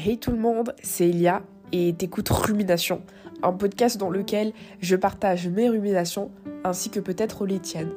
Hey 0.00 0.16
tout 0.16 0.30
le 0.30 0.38
monde, 0.38 0.76
c'est 0.80 1.08
Elia 1.08 1.42
et 1.72 1.92
t'écoutes 1.92 2.28
Rumination, 2.28 3.02
un 3.42 3.52
podcast 3.52 3.96
dans 3.96 4.10
lequel 4.10 4.52
je 4.78 4.94
partage 4.94 5.48
mes 5.48 5.68
ruminations 5.68 6.30
ainsi 6.62 6.88
que 6.88 7.00
peut-être 7.00 7.46
les 7.46 7.58
tiennes. 7.58 7.90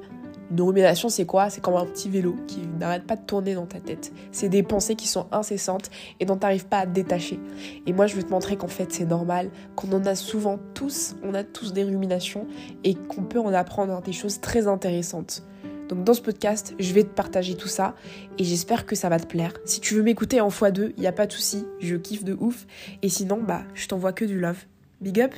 Une 0.49 0.61
rumination, 0.63 1.09
c'est 1.09 1.27
quoi? 1.27 1.51
C'est 1.51 1.61
comme 1.61 1.75
un 1.75 1.85
petit 1.85 2.09
vélo 2.09 2.35
qui 2.47 2.61
n'arrête 2.79 3.05
pas 3.05 3.17
de 3.17 3.21
tourner 3.21 3.53
dans 3.53 3.67
ta 3.67 3.79
tête. 3.79 4.11
C'est 4.31 4.49
des 4.49 4.63
pensées 4.63 4.95
qui 4.95 5.07
sont 5.07 5.27
incessantes 5.31 5.91
et 6.19 6.25
dont 6.25 6.37
t'arrives 6.37 6.65
pas 6.65 6.79
à 6.79 6.85
te 6.87 6.91
détacher. 6.91 7.39
Et 7.85 7.93
moi, 7.93 8.07
je 8.07 8.15
veux 8.15 8.23
te 8.23 8.31
montrer 8.31 8.57
qu'en 8.57 8.67
fait, 8.67 8.91
c'est 8.91 9.05
normal, 9.05 9.51
qu'on 9.75 9.91
en 9.91 10.03
a 10.07 10.15
souvent 10.15 10.57
tous, 10.73 11.15
on 11.21 11.35
a 11.35 11.43
tous 11.43 11.71
des 11.71 11.83
ruminations 11.83 12.47
et 12.83 12.95
qu'on 12.95 13.21
peut 13.21 13.39
en 13.39 13.53
apprendre 13.53 14.01
des 14.01 14.11
choses 14.11 14.41
très 14.41 14.65
intéressantes. 14.65 15.43
Donc 15.91 16.05
dans 16.05 16.13
ce 16.13 16.21
podcast, 16.21 16.73
je 16.79 16.93
vais 16.93 17.03
te 17.03 17.09
partager 17.09 17.57
tout 17.57 17.67
ça 17.67 17.95
et 18.37 18.45
j'espère 18.45 18.85
que 18.85 18.95
ça 18.95 19.09
va 19.09 19.19
te 19.19 19.27
plaire. 19.27 19.51
Si 19.65 19.81
tu 19.81 19.93
veux 19.93 20.03
m'écouter 20.03 20.39
en 20.39 20.47
x2, 20.47 20.93
il 20.95 21.01
n'y 21.01 21.07
a 21.07 21.11
pas 21.11 21.27
de 21.27 21.33
souci, 21.33 21.65
je 21.81 21.97
kiffe 21.97 22.23
de 22.23 22.33
ouf. 22.39 22.65
Et 23.01 23.09
sinon, 23.09 23.43
bah, 23.43 23.63
je 23.73 23.89
t'envoie 23.89 24.13
que 24.13 24.23
du 24.23 24.39
love. 24.39 24.63
Big 25.01 25.19
up 25.19 25.35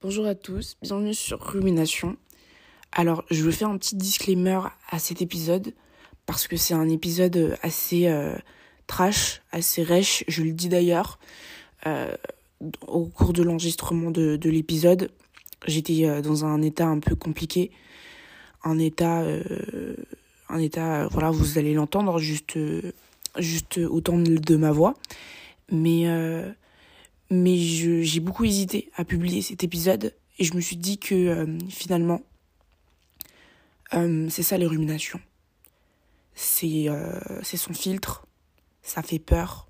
Bonjour 0.00 0.26
à 0.26 0.34
tous, 0.34 0.76
bienvenue 0.82 1.14
sur 1.14 1.40
Rumination. 1.40 2.16
Alors, 2.90 3.24
je 3.30 3.44
veux 3.44 3.52
faire 3.52 3.68
un 3.68 3.78
petit 3.78 3.94
disclaimer 3.94 4.58
à 4.90 4.98
cet 4.98 5.22
épisode 5.22 5.72
parce 6.26 6.48
que 6.48 6.56
c'est 6.56 6.74
un 6.74 6.88
épisode 6.88 7.56
assez 7.62 8.08
euh, 8.08 8.34
trash, 8.88 9.40
assez 9.52 9.84
rêche, 9.84 10.24
je 10.26 10.42
le 10.42 10.50
dis 10.50 10.68
d'ailleurs. 10.68 11.20
Euh, 11.86 12.12
au 12.88 13.06
cours 13.06 13.32
de 13.32 13.44
l'enregistrement 13.44 14.10
de, 14.10 14.36
de 14.36 14.50
l'épisode, 14.50 15.10
j'étais 15.66 16.06
euh, 16.06 16.22
dans 16.22 16.44
un 16.44 16.62
état 16.62 16.86
un 16.86 16.98
peu 16.98 17.14
compliqué, 17.14 17.70
un 18.64 18.78
état, 18.78 19.22
euh, 19.22 19.96
un 20.48 20.58
état, 20.58 21.08
voilà, 21.08 21.30
vous 21.30 21.58
allez 21.58 21.74
l'entendre 21.74 22.18
juste, 22.18 22.56
euh, 22.56 22.92
juste 23.38 23.78
autant 23.78 24.18
de 24.18 24.56
ma 24.56 24.72
voix, 24.72 24.94
mais 25.70 26.06
mais 27.30 27.56
j'ai 27.56 28.20
beaucoup 28.20 28.44
hésité 28.44 28.90
à 28.94 29.06
publier 29.06 29.40
cet 29.40 29.64
épisode 29.64 30.14
et 30.38 30.44
je 30.44 30.54
me 30.54 30.60
suis 30.60 30.76
dit 30.76 30.98
que 30.98 31.46
finalement, 31.70 32.20
c'est 33.90 34.42
ça 34.42 34.58
les 34.58 34.66
ruminations. 34.66 35.20
C'est 36.34 36.88
c'est 37.42 37.56
son 37.56 37.72
filtre, 37.72 38.26
ça 38.82 39.02
fait 39.02 39.18
peur, 39.18 39.66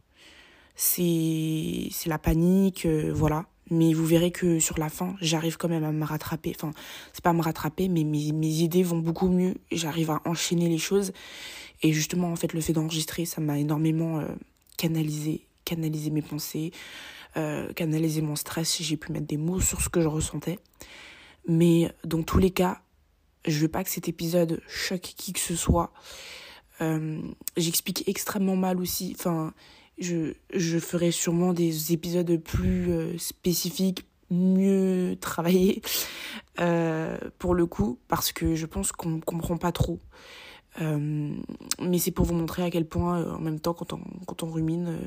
c'est 0.74 1.86
c'est 1.92 2.08
la 2.08 2.18
panique, 2.18 2.84
voilà 2.86 3.46
mais 3.72 3.94
vous 3.94 4.04
verrez 4.04 4.30
que 4.30 4.60
sur 4.60 4.78
la 4.78 4.90
fin, 4.90 5.16
j'arrive 5.20 5.56
quand 5.56 5.68
même 5.68 5.82
à 5.82 5.92
me 5.92 6.04
rattraper. 6.04 6.52
Enfin, 6.54 6.72
c'est 7.12 7.24
pas 7.24 7.30
à 7.30 7.32
me 7.32 7.42
rattraper, 7.42 7.88
mais 7.88 8.04
mes, 8.04 8.32
mes 8.32 8.48
idées 8.48 8.82
vont 8.82 8.98
beaucoup 8.98 9.28
mieux. 9.28 9.54
J'arrive 9.72 10.10
à 10.10 10.20
enchaîner 10.26 10.68
les 10.68 10.78
choses. 10.78 11.12
Et 11.82 11.92
justement, 11.92 12.30
en 12.30 12.36
fait, 12.36 12.52
le 12.52 12.60
fait 12.60 12.74
d'enregistrer, 12.74 13.24
ça 13.24 13.40
m'a 13.40 13.58
énormément 13.58 14.20
euh, 14.20 14.28
canalisé, 14.76 15.46
canalisé 15.64 16.10
mes 16.10 16.22
pensées, 16.22 16.70
euh, 17.36 17.72
canalisé 17.72 18.20
mon 18.20 18.36
stress. 18.36 18.80
J'ai 18.82 18.96
pu 18.98 19.10
mettre 19.10 19.26
des 19.26 19.38
mots 19.38 19.60
sur 19.60 19.80
ce 19.80 19.88
que 19.88 20.00
je 20.00 20.08
ressentais. 20.08 20.58
Mais 21.48 21.90
dans 22.04 22.22
tous 22.22 22.38
les 22.38 22.50
cas, 22.50 22.82
je 23.46 23.58
veux 23.58 23.68
pas 23.68 23.82
que 23.82 23.90
cet 23.90 24.06
épisode 24.06 24.60
choque 24.68 25.00
qui 25.00 25.32
que 25.32 25.40
ce 25.40 25.56
soit. 25.56 25.92
Euh, 26.82 27.20
J'explique 27.56 28.06
extrêmement 28.06 28.56
mal 28.56 28.78
aussi. 28.80 29.16
Enfin, 29.18 29.54
je, 30.02 30.34
je 30.52 30.78
ferai 30.78 31.10
sûrement 31.10 31.52
des 31.52 31.92
épisodes 31.92 32.36
plus 32.38 32.90
euh, 32.90 33.18
spécifiques, 33.18 34.06
mieux 34.30 35.16
travaillés, 35.20 35.82
euh, 36.60 37.16
pour 37.38 37.54
le 37.54 37.66
coup, 37.66 37.98
parce 38.08 38.32
que 38.32 38.54
je 38.54 38.66
pense 38.66 38.92
qu'on 38.92 39.10
ne 39.10 39.20
comprend 39.20 39.56
pas 39.56 39.72
trop. 39.72 40.00
Euh, 40.80 41.34
mais 41.80 41.98
c'est 41.98 42.10
pour 42.10 42.24
vous 42.24 42.34
montrer 42.34 42.62
à 42.62 42.70
quel 42.70 42.86
point, 42.86 43.34
en 43.34 43.40
même 43.40 43.60
temps, 43.60 43.74
quand 43.74 43.92
on, 43.92 44.00
quand 44.26 44.42
on 44.42 44.50
rumine, 44.50 44.98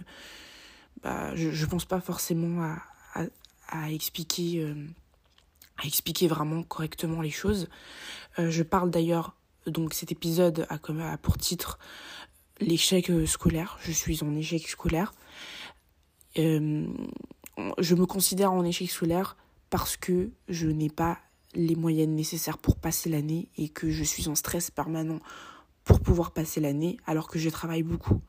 bah, 1.02 1.36
je 1.36 1.50
ne 1.50 1.70
pense 1.70 1.86
pas 1.86 2.00
forcément 2.00 2.62
à, 2.62 2.78
à, 3.16 3.26
à 3.70 3.92
expliquer, 3.92 4.74
à 5.78 5.88
expliquer 5.88 6.28
vraiment 6.28 6.62
correctement 6.62 7.22
les 7.22 7.32
choses. 7.32 7.68
je 8.38 8.62
parle 8.62 8.92
d'ailleurs, 8.92 9.36
donc 9.66 9.96
cet 9.96 10.12
épisode 10.12 10.68
a, 10.70 10.78
comme, 10.78 11.02
a 11.02 11.18
pour 11.18 11.40
titre 11.40 11.80
l'échec 12.60 13.10
euh, 13.10 13.26
scolaire. 13.26 13.78
Je 13.82 13.92
suis 13.92 14.24
en 14.24 14.36
échec 14.36 14.68
scolaire. 14.68 15.14
Euh, 16.38 16.88
je 17.78 17.96
me 17.96 18.06
considère 18.06 18.52
en 18.52 18.64
échec 18.64 18.90
scolaire 18.90 19.38
parce 19.70 19.98
que 19.98 20.30
je 20.50 20.68
n'ai 20.68 20.90
pas 20.90 21.20
les 21.54 21.76
moyennes 21.76 22.16
nécessaires 22.16 22.58
pour 22.58 22.76
passer 22.76 23.10
l'année 23.10 23.50
et 23.58 23.70
que 23.70 23.90
je 23.90 24.04
suis 24.04 24.28
en 24.28 24.36
stress 24.36 24.72
permanent 24.72 25.20
pour 25.86 26.02
pouvoir 26.02 26.32
passer 26.32 26.60
l'année 26.60 26.98
alors 27.06 27.28
que 27.28 27.40
je 27.40 27.50
travaille 27.50 27.84
beaucoup. 27.84 28.22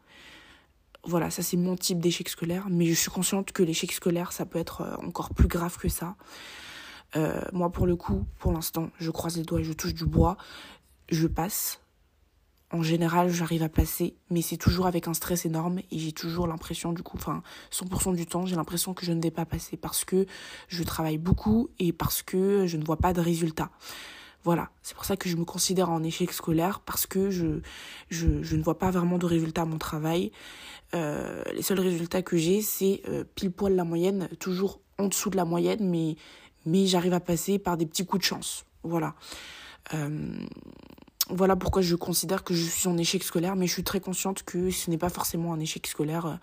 Voilà, 1.04 1.30
ça 1.30 1.42
c'est 1.42 1.56
mon 1.56 1.76
type 1.76 2.00
d'échec 2.00 2.28
scolaire, 2.28 2.66
mais 2.68 2.86
je 2.86 2.94
suis 2.94 3.10
consciente 3.10 3.52
que 3.52 3.62
l'échec 3.62 3.92
scolaire, 3.92 4.32
ça 4.32 4.44
peut 4.44 4.58
être 4.58 4.80
euh, 4.82 4.96
encore 5.06 5.34
plus 5.34 5.48
grave 5.48 5.76
que 5.78 5.88
ça. 5.88 6.16
moi, 7.52 7.70
pour 7.70 7.86
le 7.86 7.96
coup, 7.96 8.26
pour 8.38 8.52
l'instant, 8.52 8.90
je 8.98 9.10
croise 9.10 9.36
les 9.36 9.42
doigts 9.42 9.60
et 9.60 9.64
je 9.64 9.72
touche 9.72 9.94
du 9.94 10.04
bois. 10.04 10.36
Je 11.08 11.26
passe, 11.26 11.80
en 12.76 12.82
général, 12.82 13.30
j'arrive 13.30 13.62
à 13.62 13.68
passer, 13.68 14.14
mais 14.30 14.42
c'est 14.42 14.58
toujours 14.58 14.86
avec 14.86 15.08
un 15.08 15.14
stress 15.14 15.46
énorme 15.46 15.78
et 15.90 15.98
j'ai 15.98 16.12
toujours 16.12 16.46
l'impression, 16.46 16.92
du 16.92 17.02
coup, 17.02 17.16
enfin, 17.16 17.42
100% 17.72 18.14
du 18.14 18.26
temps, 18.26 18.44
j'ai 18.44 18.56
l'impression 18.56 18.92
que 18.92 19.06
je 19.06 19.12
ne 19.12 19.22
vais 19.22 19.30
pas 19.30 19.46
passer 19.46 19.76
parce 19.76 20.04
que 20.04 20.26
je 20.68 20.82
travaille 20.82 21.18
beaucoup 21.18 21.70
et 21.78 21.92
parce 21.92 22.22
que 22.22 22.66
je 22.66 22.76
ne 22.76 22.84
vois 22.84 22.98
pas 22.98 23.12
de 23.12 23.20
résultats. 23.20 23.70
Voilà, 24.44 24.70
c'est 24.82 24.94
pour 24.94 25.06
ça 25.06 25.16
que 25.16 25.28
je 25.28 25.36
me 25.36 25.44
considère 25.44 25.90
en 25.90 26.04
échec 26.04 26.32
scolaire 26.32 26.80
parce 26.80 27.06
que 27.06 27.30
je, 27.30 27.60
je, 28.10 28.26
ne 28.28 28.62
vois 28.62 28.78
pas 28.78 28.90
vraiment 28.90 29.18
de 29.18 29.26
résultats 29.26 29.62
à 29.62 29.64
mon 29.64 29.78
travail. 29.78 30.30
Euh, 30.94 31.42
les 31.54 31.62
seuls 31.62 31.80
résultats 31.80 32.22
que 32.22 32.36
j'ai, 32.36 32.60
c'est 32.60 33.00
euh, 33.08 33.24
pile 33.34 33.50
poil 33.50 33.74
la 33.74 33.84
moyenne, 33.84 34.28
toujours 34.38 34.80
en 34.98 35.08
dessous 35.08 35.30
de 35.30 35.36
la 35.36 35.44
moyenne, 35.44 35.88
mais, 35.88 36.16
mais 36.64 36.86
j'arrive 36.86 37.14
à 37.14 37.20
passer 37.20 37.58
par 37.58 37.76
des 37.76 37.86
petits 37.86 38.06
coups 38.06 38.20
de 38.20 38.26
chance. 38.26 38.66
Voilà. 38.84 39.14
Euh, 39.94 40.36
voilà 41.28 41.56
pourquoi 41.56 41.82
je 41.82 41.96
considère 41.96 42.44
que 42.44 42.54
je 42.54 42.64
suis 42.64 42.88
en 42.88 42.96
échec 42.96 43.22
scolaire, 43.24 43.56
mais 43.56 43.66
je 43.66 43.72
suis 43.72 43.84
très 43.84 44.00
consciente 44.00 44.42
que 44.44 44.70
ce 44.70 44.90
n'est 44.90 44.98
pas 44.98 45.08
forcément 45.08 45.52
un 45.52 45.60
échec 45.60 45.86
scolaire 45.86 46.26
euh, 46.26 46.36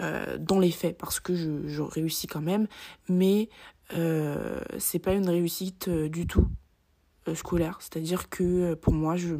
euh 0.00 0.38
dans 0.38 0.58
les 0.58 0.70
faits, 0.70 0.96
parce 0.96 1.20
que 1.20 1.34
je, 1.34 1.82
réussis 1.82 2.26
quand 2.26 2.40
même, 2.40 2.66
mais 3.08 3.48
euh, 3.94 4.60
c'est 4.78 4.98
pas 4.98 5.12
une 5.12 5.28
réussite 5.28 5.88
euh, 5.88 6.08
du 6.08 6.26
tout 6.26 6.46
scolaire. 7.34 7.78
C'est-à-dire 7.80 8.28
que 8.28 8.74
pour 8.74 8.94
moi, 8.94 9.16
je, 9.16 9.34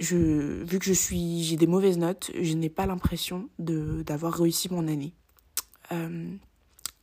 vu 0.00 0.78
que 0.78 0.84
je 0.84 0.92
suis, 0.92 1.44
j'ai 1.44 1.56
des 1.56 1.68
mauvaises 1.68 1.98
notes, 1.98 2.32
je 2.38 2.54
n'ai 2.54 2.68
pas 2.68 2.86
l'impression 2.86 3.48
de 3.58 4.02
d'avoir 4.02 4.34
réussi 4.34 4.68
mon 4.70 4.88
année. 4.88 5.14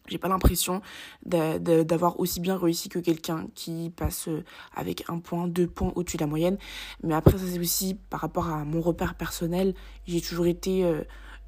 J'ai 0.10 0.18
pas 0.18 0.28
l'impression 0.28 0.82
d'avoir 1.26 2.20
aussi 2.20 2.40
bien 2.40 2.58
réussi 2.58 2.90
que 2.90 3.00
quelqu'un 3.00 3.48
qui 3.56 3.92
passe 3.96 4.28
euh, 4.28 4.44
avec 4.76 5.04
un 5.10 5.20
point, 5.20 5.48
deux 5.48 5.68
points 5.68 5.92
au-dessus 5.96 6.18
de 6.18 6.24
la 6.24 6.28
moyenne. 6.28 6.58
Mais 7.04 7.14
après, 7.14 7.38
ça 7.38 7.46
c'est 7.48 7.60
aussi 7.60 7.96
par 8.10 8.22
rapport 8.22 8.50
à 8.50 8.66
mon 8.66 8.82
repère 8.82 9.16
personnel. 9.16 9.76
J'ai 10.08 10.22
toujours 10.22 10.48
été 10.48 10.84
euh, 10.84 11.04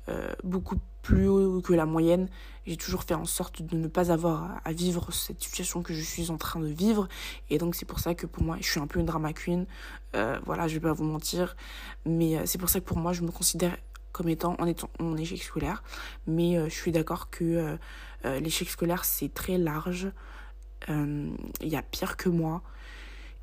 euh, 0.10 0.34
beaucoup 0.44 0.78
plus 1.02 1.28
haut 1.28 1.62
que 1.62 1.74
la 1.74 1.86
moyenne. 1.86 2.30
J'ai 2.68 2.78
toujours 2.78 3.04
fait 3.04 3.16
en 3.16 3.26
sorte 3.26 3.64
de 3.64 3.76
ne 3.76 3.88
pas 3.88 4.12
avoir 4.12 4.62
à 4.64 4.72
vivre 4.72 5.12
cette 5.12 5.42
situation 5.42 5.82
que 5.82 5.94
je 5.94 6.02
suis 6.02 6.30
en 6.30 6.38
train 6.38 6.60
de 6.60 6.68
vivre. 6.68 7.08
Et 7.50 7.58
donc 7.58 7.74
c'est 7.74 7.88
pour 7.88 8.00
ça 8.00 8.14
que 8.14 8.28
pour 8.28 8.44
moi, 8.44 8.58
je 8.62 8.70
suis 8.70 8.80
un 8.80 8.86
peu 8.86 9.00
une 9.00 9.08
drama 9.08 9.34
queen. 9.34 9.66
voilà, 10.46 10.68
je 10.68 10.76
vais 10.76 10.80
pas 10.80 10.94
vous 10.94 11.04
mentir. 11.04 11.56
Mais 12.06 12.46
c'est 12.46 12.60
pour 12.60 12.70
ça 12.70 12.80
que 12.80 12.86
pour 12.86 12.98
moi, 12.98 13.14
je 13.14 13.24
me 13.24 13.32
considère 13.32 13.76
comme 14.12 14.30
étant 14.30 14.56
en, 14.60 14.66
étant, 14.66 14.90
en 15.00 15.18
échec 15.18 15.42
scolaire. 15.42 15.84
Mais 16.28 16.56
je 16.70 16.74
suis 16.74 16.92
d'accord 16.92 17.30
que 17.30 17.78
euh, 18.26 18.40
l'échec 18.40 18.70
scolaire, 18.70 19.06
c'est 19.06 19.34
très 19.34 19.58
large. 19.58 20.12
Il 20.88 20.94
euh, 20.94 21.30
y 21.62 21.76
a 21.76 21.82
pire 21.82 22.18
que 22.18 22.30
moi. 22.30 22.62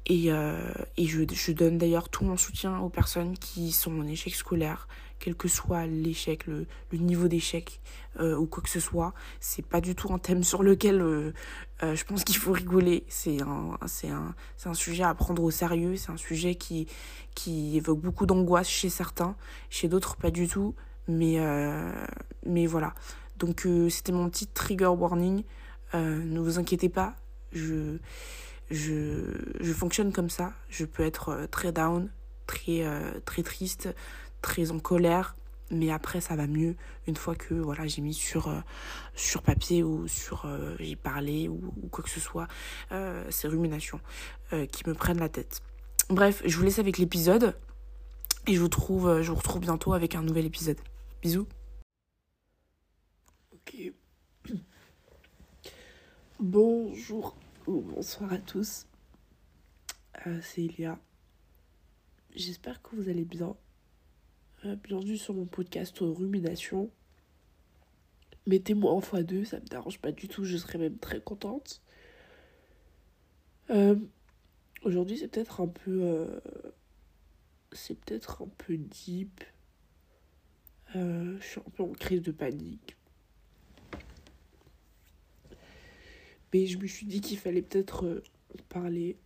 Et, 0.06 0.32
euh, 0.32 0.72
et 0.96 1.06
je, 1.06 1.22
je 1.30 1.52
donne 1.52 1.78
d'ailleurs 1.78 2.08
tout 2.08 2.24
mon 2.24 2.36
soutien 2.36 2.78
aux 2.78 2.88
personnes 2.88 3.36
qui 3.36 3.72
sont 3.72 4.00
en 4.00 4.06
échec 4.06 4.34
scolaire, 4.34 4.88
quel 5.18 5.34
que 5.34 5.48
soit 5.48 5.86
l'échec, 5.86 6.46
le, 6.46 6.66
niveau 6.92 7.28
d'échec 7.28 7.80
euh, 8.20 8.36
ou 8.36 8.46
quoi 8.46 8.62
que 8.62 8.68
ce 8.68 8.80
soit. 8.80 9.14
C'est 9.40 9.64
pas 9.64 9.80
du 9.80 9.94
tout 9.94 10.12
un 10.12 10.18
thème 10.18 10.42
sur 10.42 10.62
lequel 10.62 11.00
euh, 11.00 11.32
euh, 11.82 11.94
je 11.94 12.04
pense 12.04 12.24
qu'il 12.24 12.36
faut 12.36 12.52
rigoler. 12.52 13.04
C'est 13.08 13.42
un, 13.42 13.78
c'est 13.86 14.10
un, 14.10 14.34
un 14.64 14.74
sujet 14.74 15.04
à 15.04 15.14
prendre 15.14 15.42
au 15.42 15.50
sérieux. 15.50 15.96
C'est 15.96 16.10
un 16.10 16.16
sujet 16.16 16.54
qui, 16.54 16.86
qui 17.34 17.76
évoque 17.76 18.00
beaucoup 18.00 18.26
d'angoisse 18.26 18.68
chez 18.68 18.88
certains, 18.88 19.36
chez 19.70 19.88
d'autres 19.88 20.16
pas 20.16 20.30
du 20.30 20.48
tout. 20.48 20.74
Mais, 21.08 21.38
mais 22.44 22.66
voilà. 22.66 22.94
Donc 23.38 23.66
c'était 23.88 24.12
mon 24.12 24.28
petit 24.28 24.46
trigger 24.46 24.88
warning. 24.88 25.42
Ne 25.94 26.38
vous 26.38 26.58
inquiétez 26.58 26.90
pas, 26.90 27.16
je, 27.52 27.96
je, 28.70 29.22
je 29.58 29.72
fonctionne 29.72 30.12
comme 30.12 30.28
ça. 30.28 30.52
Je 30.68 30.84
peux 30.84 31.02
être 31.02 31.48
très 31.50 31.72
down, 31.72 32.10
très, 32.46 32.84
très 33.24 33.42
triste, 33.42 33.88
très 34.42 34.70
en 34.70 34.78
colère, 34.78 35.36
mais 35.70 35.90
après 35.90 36.20
ça 36.20 36.36
va 36.36 36.46
mieux 36.46 36.76
une 37.06 37.16
fois 37.16 37.34
que 37.34 37.54
voilà 37.54 37.86
j'ai 37.86 38.00
mis 38.02 38.14
sur 38.14 38.50
sur 39.14 39.42
papier 39.42 39.82
ou 39.82 40.08
sur 40.08 40.46
j'ai 40.78 40.96
parlé 40.96 41.48
ou, 41.48 41.60
quoi 41.90 42.02
que 42.02 42.10
ce 42.10 42.20
soit 42.20 42.48
ces 43.28 43.48
ruminations 43.48 44.00
qui 44.72 44.88
me 44.88 44.94
prennent 44.94 45.20
la 45.20 45.28
tête 45.28 45.60
bref 46.08 46.42
je 46.46 46.56
vous 46.56 46.62
laisse 46.62 46.78
avec 46.78 46.96
l'épisode 46.96 47.54
Et 48.46 48.54
je 48.54 48.60
vous, 48.60 48.68
trouve, 48.68 49.20
je 49.20 49.30
vous 49.30 49.36
retrouve 49.36 49.60
bientôt 49.60 49.92
avec 49.92 50.14
un 50.14 50.22
nouvel 50.22 50.46
épisode. 50.46 50.78
Bisous. 51.20 51.46
Bonjour 56.40 57.36
ou 57.66 57.82
bonsoir 57.82 58.32
à 58.32 58.38
tous. 58.38 58.86
Euh, 60.26 60.40
c'est 60.42 60.62
Elia. 60.62 60.98
J'espère 62.34 62.80
que 62.80 62.96
vous 62.96 63.08
allez 63.08 63.24
bien. 63.24 63.54
Euh, 64.64 64.74
bienvenue 64.74 65.16
sur 65.16 65.34
mon 65.34 65.46
podcast 65.46 65.96
Rumination. 66.00 66.90
Mettez-moi 68.46 68.90
en 68.92 68.98
x2, 68.98 69.44
ça 69.44 69.60
me 69.60 69.66
dérange 69.66 70.00
pas 70.00 70.10
du 70.10 70.26
tout, 70.26 70.42
je 70.42 70.56
serais 70.56 70.78
même 70.78 70.98
très 70.98 71.20
contente. 71.20 71.80
Euh, 73.70 73.94
aujourd'hui, 74.82 75.16
c'est 75.16 75.28
peut-être 75.28 75.60
un 75.60 75.68
peu. 75.68 76.40
c'est 77.70 77.96
peut-être 78.00 78.42
un 78.42 78.48
peu 78.58 78.76
deep. 78.76 79.44
je 80.94 81.38
suis 81.40 81.60
un 81.60 81.70
peu 81.70 81.84
en 81.84 81.92
crise 81.92 82.22
de 82.22 82.32
panique. 82.32 82.96
Mais 86.52 86.66
je 86.66 86.78
me 86.78 86.86
suis 86.88 87.06
dit 87.06 87.20
qu'il 87.20 87.38
fallait 87.38 87.62
peut-être 87.62 88.24
parler. 88.68 89.16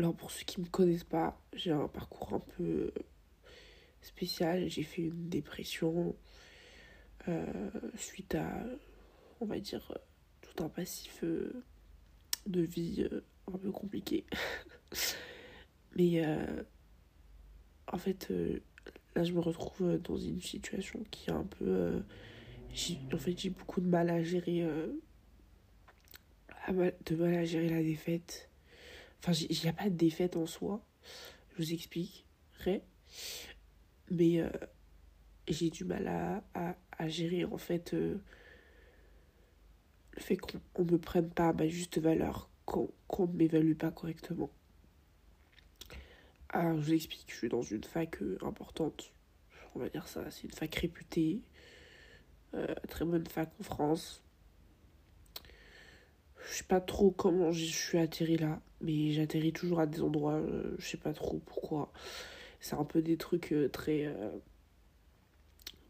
Alors 0.00 0.14
pour 0.14 0.30
ceux 0.30 0.44
qui 0.46 0.58
ne 0.58 0.64
me 0.64 0.70
connaissent 0.70 1.04
pas, 1.04 1.38
j'ai 1.52 1.72
un 1.72 1.86
parcours 1.86 2.32
un 2.32 2.40
peu 2.56 2.90
spécial. 4.00 4.66
J'ai 4.66 4.82
fait 4.82 5.02
une 5.02 5.28
dépression 5.28 6.16
euh, 7.28 7.70
suite 7.96 8.34
à, 8.34 8.64
on 9.42 9.44
va 9.44 9.60
dire, 9.60 9.92
tout 10.40 10.64
un 10.64 10.70
passif 10.70 11.22
euh, 11.22 11.52
de 12.46 12.62
vie 12.62 13.06
euh, 13.12 13.20
un 13.52 13.58
peu 13.58 13.70
compliqué. 13.70 14.24
Mais 15.96 16.24
en 17.86 17.98
fait, 17.98 18.32
là 19.14 19.22
je 19.22 19.34
me 19.34 19.40
retrouve 19.40 19.98
dans 19.98 20.16
une 20.16 20.40
situation 20.40 21.04
qui 21.10 21.28
est 21.28 21.34
un 21.34 21.44
peu... 21.44 22.02
en 23.12 23.18
fait 23.18 23.36
j'ai 23.38 23.50
beaucoup 23.50 23.82
de 23.82 23.86
mal 23.86 24.08
à 24.08 24.22
gérer... 24.22 24.66
de 26.70 27.16
mal 27.16 27.34
à 27.34 27.44
gérer 27.44 27.68
la 27.68 27.82
défaite 27.82 28.49
Enfin, 29.20 29.32
il 29.32 29.60
n'y 29.62 29.68
a 29.68 29.72
pas 29.72 29.90
de 29.90 29.96
défaite 29.96 30.36
en 30.36 30.46
soi. 30.46 30.82
Je 31.50 31.62
vous 31.62 31.72
expliquerai. 31.72 32.82
Mais 34.10 34.40
euh, 34.40 34.50
j'ai 35.46 35.70
du 35.70 35.84
mal 35.84 36.08
à, 36.54 36.76
à, 36.98 37.08
gérer 37.08 37.44
en 37.44 37.58
fait 37.58 37.94
euh, 37.94 38.18
le 40.12 40.20
fait 40.20 40.36
qu'on 40.36 40.84
ne 40.84 40.92
me 40.92 40.98
prenne 40.98 41.30
pas 41.30 41.48
à 41.48 41.52
ma 41.52 41.68
juste 41.68 41.98
valeur, 41.98 42.48
qu'on 42.64 42.92
ne 43.18 43.32
m'évalue 43.32 43.74
pas 43.74 43.90
correctement. 43.90 44.50
Alors, 46.48 46.80
je 46.80 46.86
vous 46.86 46.94
explique, 46.94 47.30
je 47.30 47.36
suis 47.36 47.48
dans 47.48 47.62
une 47.62 47.84
fac 47.84 48.20
euh, 48.22 48.38
importante. 48.42 49.12
On 49.74 49.78
va 49.78 49.88
dire 49.88 50.08
ça, 50.08 50.28
c'est 50.30 50.44
une 50.44 50.52
fac 50.52 50.74
réputée. 50.74 51.42
très 52.88 53.04
bonne 53.04 53.26
fac 53.26 53.50
en 53.60 53.62
France. 53.62 54.24
Je 56.50 56.56
sais 56.56 56.64
pas 56.64 56.80
trop 56.80 57.12
comment 57.12 57.52
je 57.52 57.64
suis 57.64 57.98
atterri 57.98 58.36
là, 58.36 58.60
mais 58.80 59.12
j'atterris 59.12 59.52
toujours 59.52 59.78
à 59.78 59.86
des 59.86 60.02
endroits, 60.02 60.34
euh, 60.34 60.74
je 60.78 60.86
sais 60.88 60.96
pas 60.96 61.12
trop 61.12 61.38
pourquoi. 61.46 61.92
C'est 62.58 62.74
un 62.74 62.84
peu 62.84 63.02
des 63.02 63.16
trucs 63.16 63.52
euh, 63.52 63.68
très 63.68 64.06
euh, 64.06 64.30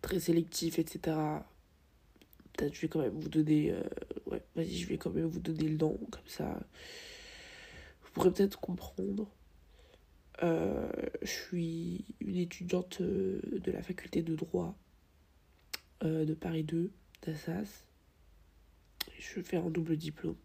très 0.02 0.20
sélectifs, 0.20 0.78
etc. 0.78 1.16
Peut-être 2.52 2.74
je 2.74 2.80
vais 2.82 2.88
quand 2.88 3.00
même 3.00 3.18
vous 3.18 3.30
donner, 3.30 3.74
ouais, 4.26 4.42
vas-y, 4.54 4.76
je 4.76 4.86
vais 4.86 4.98
quand 4.98 5.10
même 5.10 5.26
vous 5.26 5.40
donner 5.40 5.66
le 5.66 5.76
nom 5.78 5.98
comme 6.10 6.26
ça. 6.26 6.60
Vous 8.02 8.10
pourrez 8.12 8.30
peut-être 8.30 8.60
comprendre. 8.60 9.30
je 10.42 11.26
suis 11.26 12.04
une 12.20 12.36
étudiante 12.36 13.00
de 13.00 13.72
la 13.72 13.82
faculté 13.82 14.22
de 14.22 14.34
droit 14.34 14.76
de 16.02 16.34
Paris 16.34 16.64
2, 16.64 16.90
d'Assas. 17.22 17.84
Je 19.18 19.40
fais 19.40 19.56
un 19.56 19.70
double 19.70 19.96
diplôme. 19.96 20.36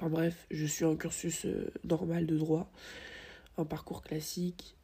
Enfin 0.00 0.08
bref, 0.08 0.46
je 0.50 0.64
suis 0.64 0.86
un 0.86 0.96
cursus 0.96 1.44
euh, 1.44 1.70
normal 1.84 2.24
de 2.24 2.38
droit, 2.38 2.72
un 3.58 3.66
parcours 3.66 4.02
classique, 4.02 4.74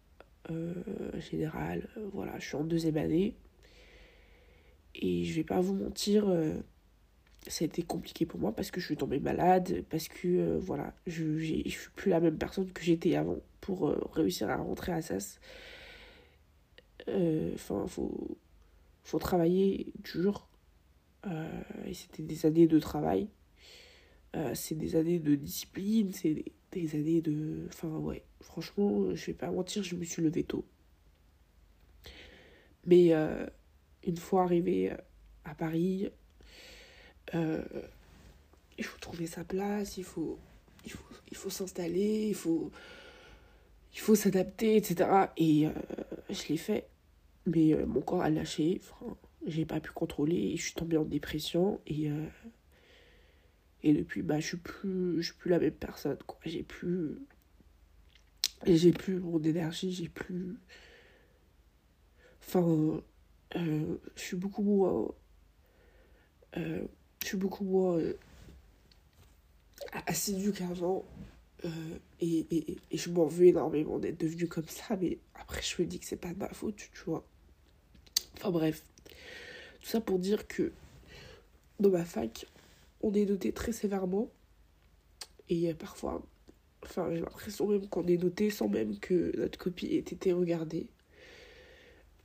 euh, 0.50 0.74
général. 1.18 1.88
Euh, 1.96 2.06
voilà, 2.12 2.38
je 2.38 2.44
suis 2.48 2.56
en 2.56 2.64
deuxième 2.64 2.98
année. 2.98 3.34
Et 4.94 5.24
je 5.24 5.34
vais 5.34 5.42
pas 5.42 5.58
vous 5.60 5.72
mentir, 5.72 6.26
ça 7.46 7.64
a 7.64 7.66
été 7.66 7.82
compliqué 7.82 8.24
pour 8.24 8.40
moi 8.40 8.54
parce 8.54 8.70
que 8.70 8.80
je 8.80 8.86
suis 8.86 8.96
tombée 8.96 9.20
malade, 9.20 9.84
parce 9.90 10.08
que 10.08 10.56
voilà, 10.56 10.94
je, 11.06 11.22
ne 11.22 11.68
suis 11.68 11.90
plus 11.94 12.10
la 12.10 12.20
même 12.20 12.38
personne 12.38 12.72
que 12.72 12.82
j'étais 12.82 13.14
avant 13.14 13.38
pour 13.60 13.90
réussir 14.14 14.48
à 14.48 14.56
rentrer 14.56 14.92
à 14.92 15.02
SAS. 15.02 15.38
Enfin, 17.08 17.86
faut, 17.86 18.38
faut 19.04 19.18
travailler 19.18 19.92
dur. 20.02 20.48
et 21.84 21.92
c'était 21.92 22.22
des 22.22 22.46
années 22.46 22.66
de 22.66 22.78
travail. 22.78 23.28
Euh, 24.36 24.54
c'est 24.54 24.74
des 24.74 24.96
années 24.96 25.18
de 25.18 25.34
discipline, 25.34 26.12
c'est 26.12 26.44
des, 26.72 26.94
années 26.94 27.22
de... 27.22 27.66
Enfin 27.68 27.88
ouais, 27.88 28.22
franchement, 28.40 29.14
je 29.14 29.26
vais 29.26 29.32
pas 29.32 29.50
mentir, 29.50 29.82
je 29.82 29.94
me 29.96 30.04
suis 30.04 30.22
levée 30.22 30.44
tôt. 30.44 30.64
Mais 32.84 33.14
euh, 33.14 33.46
une 34.06 34.18
fois 34.18 34.42
arrivé 34.42 34.92
à 35.44 35.54
Paris, 35.54 36.10
euh, 37.34 37.62
il 38.76 38.84
faut 38.84 38.98
trouver 38.98 39.26
sa 39.26 39.42
place, 39.42 39.96
il 39.96 40.04
faut, 40.04 40.38
il 40.84 40.92
faut, 40.92 41.04
il 41.30 41.36
faut 41.36 41.50
s'installer, 41.50 42.28
il 42.28 42.34
faut, 42.34 42.70
il 43.94 44.00
faut 44.00 44.14
s'adapter, 44.14 44.76
etc. 44.76 45.08
Et 45.38 45.66
je 46.28 46.48
l'ai 46.48 46.58
fait. 46.58 46.86
Mais 47.46 47.74
mon 47.86 48.02
corps 48.02 48.22
a 48.22 48.28
lâché. 48.28 48.80
Enfin, 48.82 49.16
j'ai 49.46 49.64
pas 49.64 49.80
pu 49.80 49.92
contrôler. 49.92 50.56
je 50.56 50.62
suis 50.62 50.74
tombée 50.74 50.98
en 50.98 51.04
dépression. 51.04 51.80
Et 51.86 52.10
et 53.86 53.92
depuis, 53.92 54.22
bah, 54.22 54.40
je 54.40 54.46
suis 54.48 54.56
plus, 54.56 55.22
je 55.22 55.26
suis 55.26 55.34
plus 55.34 55.48
la 55.48 55.60
même 55.60 55.70
personne, 55.70 56.18
quoi. 56.26 56.40
J'ai 56.44 56.64
plus, 56.64 57.20
j'ai 58.66 58.90
plus 58.90 59.20
mon 59.20 59.40
énergie, 59.40 59.92
j'ai 59.92 60.08
plus, 60.08 60.56
enfin, 62.40 63.00
euh, 63.54 63.96
je 64.16 64.20
suis 64.20 64.36
beaucoup 64.36 64.62
moins, 64.62 65.08
euh, 66.56 66.84
je 67.22 67.26
suis 67.28 67.36
beaucoup 67.36 67.62
moins 67.64 67.96
euh, 67.98 68.14
assidue 70.06 70.52
qu'avant. 70.52 71.04
et, 72.20 72.46
et, 72.50 72.76
et, 72.90 72.98
je 72.98 73.10
m'en 73.10 73.26
veux 73.26 73.46
énormément 73.46 74.00
d'être 74.00 74.18
devenue 74.18 74.48
comme 74.48 74.66
ça, 74.68 74.96
mais 74.96 75.18
après 75.34 75.62
je 75.62 75.80
me 75.80 75.86
dis 75.86 76.00
que 76.00 76.06
c'est 76.06 76.16
pas 76.16 76.32
de 76.34 76.38
ma 76.38 76.48
faute, 76.48 76.76
tu 76.76 77.04
vois. 77.06 77.24
Enfin 78.34 78.50
bref, 78.50 78.82
tout 79.80 79.86
ça 79.88 80.00
pour 80.00 80.18
dire 80.18 80.48
que 80.48 80.72
dans 81.78 81.90
ma 81.90 82.04
fac, 82.04 82.46
on 83.02 83.12
est 83.12 83.24
noté 83.24 83.52
très 83.52 83.72
sévèrement. 83.72 84.30
Et 85.48 85.72
parfois, 85.74 86.22
enfin, 86.82 87.08
j'ai 87.12 87.20
l'impression 87.20 87.68
même 87.68 87.88
qu'on 87.88 88.06
est 88.06 88.16
noté 88.16 88.50
sans 88.50 88.68
même 88.68 88.98
que 88.98 89.32
notre 89.36 89.58
copie 89.58 89.86
ait 89.86 89.98
été 89.98 90.32
regardée. 90.32 90.88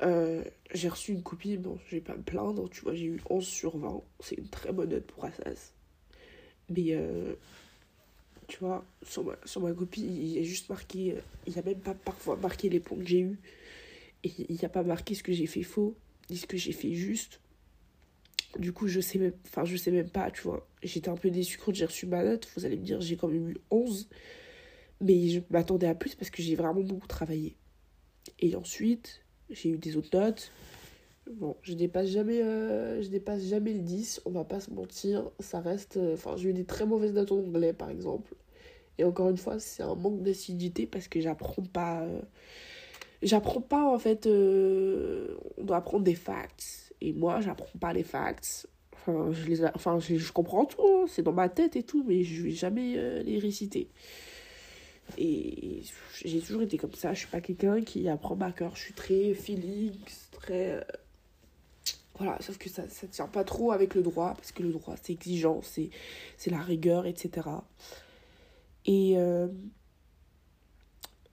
Euh, 0.02 0.44
j'ai 0.74 0.90
reçu 0.90 1.12
une 1.12 1.22
copie, 1.22 1.58
bon, 1.58 1.78
je 1.86 1.96
vais 1.96 2.02
pas 2.02 2.16
me 2.16 2.24
plaindre, 2.24 2.70
tu 2.70 2.82
vois, 2.82 2.96
j'ai 2.96 3.06
eu 3.06 3.22
11 3.30 3.46
sur 3.46 3.78
20. 3.78 4.02
C'est 4.20 4.36
une 4.36 4.48
très 4.50 4.72
bonne 4.72 4.90
note 4.90 5.06
pour 5.06 5.26
Assas. 5.26 5.74
Mais, 6.70 6.88
euh, 6.92 7.36
tu 8.48 8.60
vois, 8.60 8.84
sur 9.04 9.24
ma, 9.24 9.36
sur 9.46 9.62
ma 9.62 9.74
copie, 9.74 10.02
il 10.02 10.28
y 10.34 10.40
a 10.40 10.44
juste 10.44 10.70
marqué, 10.70 11.18
il 11.46 11.56
y 11.56 11.60
a 11.60 11.62
même 11.62 11.80
pas 11.80 11.94
parfois 11.94 12.36
marqué 12.38 12.70
les 12.70 12.80
points 12.80 12.98
que 12.98 13.06
j'ai 13.06 13.20
eu 13.20 13.40
Et 14.24 14.32
il 14.50 14.56
n'y 14.56 14.66
a 14.66 14.70
pas 14.70 14.84
marqué 14.84 15.14
ce 15.14 15.24
que 15.24 15.34
j'ai 15.34 15.46
fait 15.48 15.64
faux, 15.64 15.96
ni 16.30 16.38
ce 16.38 16.48
que 16.48 16.58
j'ai 16.58 16.72
fait 16.72 16.94
juste. 16.94 17.40
Du 18.60 18.74
coup, 18.74 18.88
je 18.88 19.00
sais 19.00 19.18
même, 19.18 19.34
enfin, 19.46 19.64
je 19.66 19.76
sais 19.78 19.92
même 19.92 20.10
pas, 20.10 20.32
tu 20.32 20.42
vois. 20.42 20.68
J'étais 20.84 21.10
un 21.10 21.16
peu 21.16 21.30
déçue 21.30 21.58
quand 21.58 21.74
j'ai 21.74 21.86
reçu 21.86 22.06
ma 22.06 22.24
note. 22.24 22.48
Vous 22.56 22.66
allez 22.66 22.78
me 22.78 22.84
dire, 22.84 23.02
j'ai 23.02 23.16
quand 23.16 23.28
même 23.28 23.50
eu 23.50 23.58
11. 23.70 24.10
Mais 25.02 25.30
je 25.30 25.40
m'attendais 25.50 25.88
à 25.88 25.96
plus 25.96 26.16
parce 26.16 26.30
que 26.30 26.42
j'ai 26.42 26.56
vraiment 26.56 26.82
beaucoup 26.82 27.08
travaillé. 27.08 27.56
Et 28.40 28.56
ensuite, 28.56 29.22
j'ai 29.50 29.70
eu 29.70 29.78
des 29.78 29.98
autres 29.98 30.18
notes. 30.18 30.52
Bon, 31.30 31.56
je 31.62 31.74
dépasse 31.74 32.10
jamais, 32.10 32.42
euh, 32.42 33.02
je 33.02 33.08
dépasse 33.08 33.44
jamais 33.44 33.74
le 33.74 33.80
10, 33.80 34.22
on 34.26 34.32
va 34.32 34.44
pas 34.44 34.60
se 34.60 34.72
mentir. 34.72 35.30
Ça 35.40 35.60
reste. 35.60 35.98
Euh, 35.98 36.16
enfin, 36.16 36.36
j'ai 36.36 36.50
eu 36.50 36.54
des 36.54 36.66
très 36.66 36.86
mauvaises 36.86 37.14
notes 37.14 37.32
en 37.32 37.38
anglais, 37.38 37.74
par 37.74 37.90
exemple. 37.90 38.36
Et 38.98 39.04
encore 39.04 39.30
une 39.30 39.38
fois, 39.38 39.60
c'est 39.60 39.84
un 39.84 39.96
manque 39.96 40.22
d'assiduité 40.24 40.86
parce 40.88 41.08
que 41.08 41.22
j'apprends 41.22 41.64
pas. 41.64 42.02
Euh, 42.02 42.22
j'apprends 43.24 43.62
pas, 43.62 43.86
en 43.86 44.00
fait. 44.00 44.28
on 44.28 45.64
doit 45.64 45.78
apprendre 45.78 46.04
des 46.04 46.16
facts 46.16 46.91
et 47.02 47.14
moi, 47.14 47.42
j'apprends 47.42 47.80
pas 47.80 47.94
les 47.94 48.04
facts. 48.04 48.68
Enfin, 48.94 49.32
je, 49.32 49.46
les 49.48 49.66
enfin, 49.66 50.00
je, 50.00 50.32
comprends 50.32 50.66
tout, 50.66 50.82
hein. 50.82 51.06
c'est 51.08 51.24
dans 51.24 51.34
ma 51.34 51.50
tête 51.50 51.76
et 51.76 51.84
tout, 51.84 52.04
mais 52.08 52.24
je 52.24 52.44
vais 52.44 52.52
jamais 52.52 52.94
euh, 52.98 53.24
les 53.24 53.40
réciter. 53.40 53.90
Et 55.18 55.82
j'ai 56.24 56.40
toujours 56.40 56.62
été 56.62 56.78
comme 56.78 56.94
ça. 56.94 57.14
Je 57.14 57.20
suis 57.20 57.28
pas 57.28 57.42
quelqu'un 57.42 57.82
qui 57.82 58.08
apprend 58.08 58.38
par 58.38 58.54
cœur. 58.54 58.76
Je 58.76 58.82
suis 58.82 58.94
très 58.94 59.34
feeling, 59.34 59.94
très. 60.32 60.72
Euh, 60.72 60.82
voilà, 62.18 62.38
sauf 62.42 62.60
que 62.60 62.70
ça 62.70 62.84
ne 62.84 63.08
tient 63.08 63.28
pas 63.28 63.44
trop 63.44 63.72
avec 63.72 63.96
le 63.96 64.04
droit, 64.04 64.36
parce 64.36 64.52
que 64.52 64.62
le 64.62 64.72
droit, 64.72 64.96
c'est 65.02 65.14
exigeant, 65.14 65.62
c'est 65.64 65.90
la 66.52 66.62
rigueur, 66.62 67.08
etc. 67.08 67.48
Et. 68.86 69.18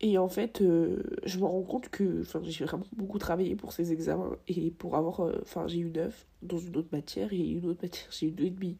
Et 0.00 0.16
en 0.16 0.28
fait, 0.28 0.60
euh, 0.60 1.02
je 1.24 1.38
me 1.38 1.44
rends 1.44 1.62
compte 1.62 1.88
que 1.88 2.22
j'ai 2.44 2.64
vraiment 2.64 2.86
beaucoup 2.96 3.18
travaillé 3.18 3.56
pour 3.56 3.72
ces 3.72 3.92
examens 3.92 4.36
et 4.46 4.70
pour 4.70 4.96
avoir. 4.96 5.20
euh, 5.20 5.38
Enfin, 5.42 5.66
j'ai 5.66 5.80
eu 5.80 5.90
9 5.90 6.26
dans 6.42 6.58
une 6.58 6.76
autre 6.76 6.88
matière 6.92 7.32
et 7.32 7.38
une 7.38 7.66
autre 7.66 7.80
matière, 7.82 8.06
j'ai 8.12 8.28
eu 8.28 8.30
2,5. 8.30 8.76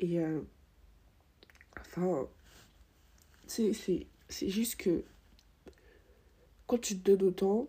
Et. 0.00 0.20
euh, 0.20 0.40
enfin. 1.96 2.28
C'est 3.46 3.72
c'est- 3.74 4.06
juste 4.48 4.76
que. 4.76 5.04
Quand 6.66 6.78
tu 6.78 6.98
te 6.98 7.10
donnes 7.10 7.28
autant, 7.28 7.68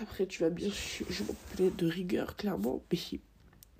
après 0.00 0.26
tu 0.26 0.42
vas 0.42 0.50
bien. 0.50 0.68
Je, 0.70 1.04
je 1.10 1.22
m'en 1.24 1.70
de 1.76 1.86
rigueur, 1.86 2.36
clairement. 2.36 2.82
Mais 2.92 2.98
tu 2.98 3.20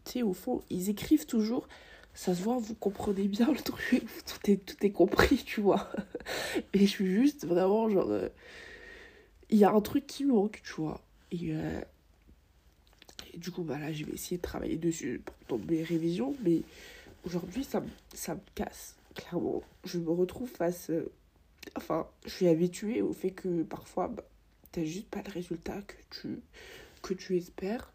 sais, 0.04 0.23
au 0.23 0.32
fond, 0.34 0.62
ils 0.70 0.90
écrivent 0.90 1.26
toujours. 1.26 1.68
Ça 2.14 2.35
se 2.35 2.42
voit, 2.42 2.59
vous 2.59 2.75
comprenez 2.75 3.28
bien 3.28 3.50
le 3.52 3.61
truc, 3.61 4.04
tout 4.26 4.50
est, 4.50 4.56
tout 4.64 4.76
est 4.87 4.90
compris, 4.92 5.42
tu 5.44 5.61
vois. 5.61 5.90
Et 6.73 6.80
je 6.80 6.87
suis 6.87 7.06
juste 7.12 7.44
vraiment 7.47 7.88
genre. 7.90 8.11
euh, 8.11 8.28
Il 9.50 9.59
y 9.59 9.64
a 9.64 9.71
un 9.73 9.80
truc 9.80 10.06
qui 10.06 10.25
manque, 10.25 10.61
tu 10.64 10.73
vois. 10.80 11.00
Et, 11.30 11.52
euh, 11.54 11.80
et 13.33 13.38
du 13.38 13.50
coup, 13.50 13.62
bah 13.62 13.78
là, 13.78 13.92
je 13.92 14.04
vais 14.04 14.12
essayer 14.12 14.37
de 14.37 14.42
travailler 14.42 14.76
dessus 14.76 15.23
pour 15.49 15.59
mes 15.59 15.83
révisions. 15.83 16.35
Mais 16.42 16.62
aujourd'hui, 17.25 17.64
ça, 17.64 17.83
ça 18.14 18.35
me 18.35 18.40
casse, 18.54 18.97
clairement. 19.14 19.62
Je 19.85 19.99
me 19.99 20.11
retrouve 20.11 20.50
face. 20.50 20.90
euh, 20.90 21.11
enfin, 21.76 22.09
je 22.26 22.30
suis 22.30 22.49
habituée 22.49 23.02
au 23.02 23.12
fait 23.12 23.30
que 23.33 23.62
parfois, 23.64 24.09
bah, 24.09 24.25
t'as 24.73 24.85
juste 24.85 25.09
pas 25.09 25.23
le 25.26 25.33
résultat 25.33 25.83
que 25.83 25.97
tu, 26.11 26.40
que 27.02 27.14
tu 27.14 27.37
espères. 27.37 27.92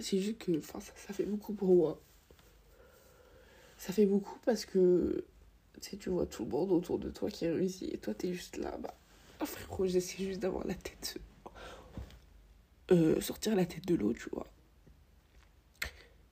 C'est 0.00 0.18
juste 0.20 0.38
que 0.38 0.58
enfin, 0.58 0.80
ça, 0.80 0.92
ça 0.96 1.12
fait 1.12 1.24
beaucoup 1.26 1.52
pour 1.52 1.74
moi. 1.74 2.00
Ça 3.80 3.94
fait 3.94 4.04
beaucoup 4.04 4.38
parce 4.44 4.66
que 4.66 5.24
tu 5.80 5.96
tu 5.96 6.10
vois 6.10 6.26
tout 6.26 6.44
le 6.44 6.50
monde 6.50 6.70
autour 6.70 6.98
de 6.98 7.08
toi 7.08 7.30
qui 7.30 7.48
réussit 7.48 7.90
et 7.94 7.96
toi 7.96 8.12
t'es 8.12 8.30
juste 8.34 8.58
là. 8.58 8.76
Bah, 8.76 8.94
oh, 9.40 9.46
frérot, 9.46 9.86
j'essaie 9.86 10.22
juste 10.22 10.40
d'avoir 10.40 10.66
la 10.66 10.74
tête. 10.74 11.18
euh, 12.90 13.18
sortir 13.22 13.56
la 13.56 13.64
tête 13.64 13.86
de 13.86 13.94
l'eau, 13.94 14.12
tu 14.12 14.28
vois. 14.32 14.46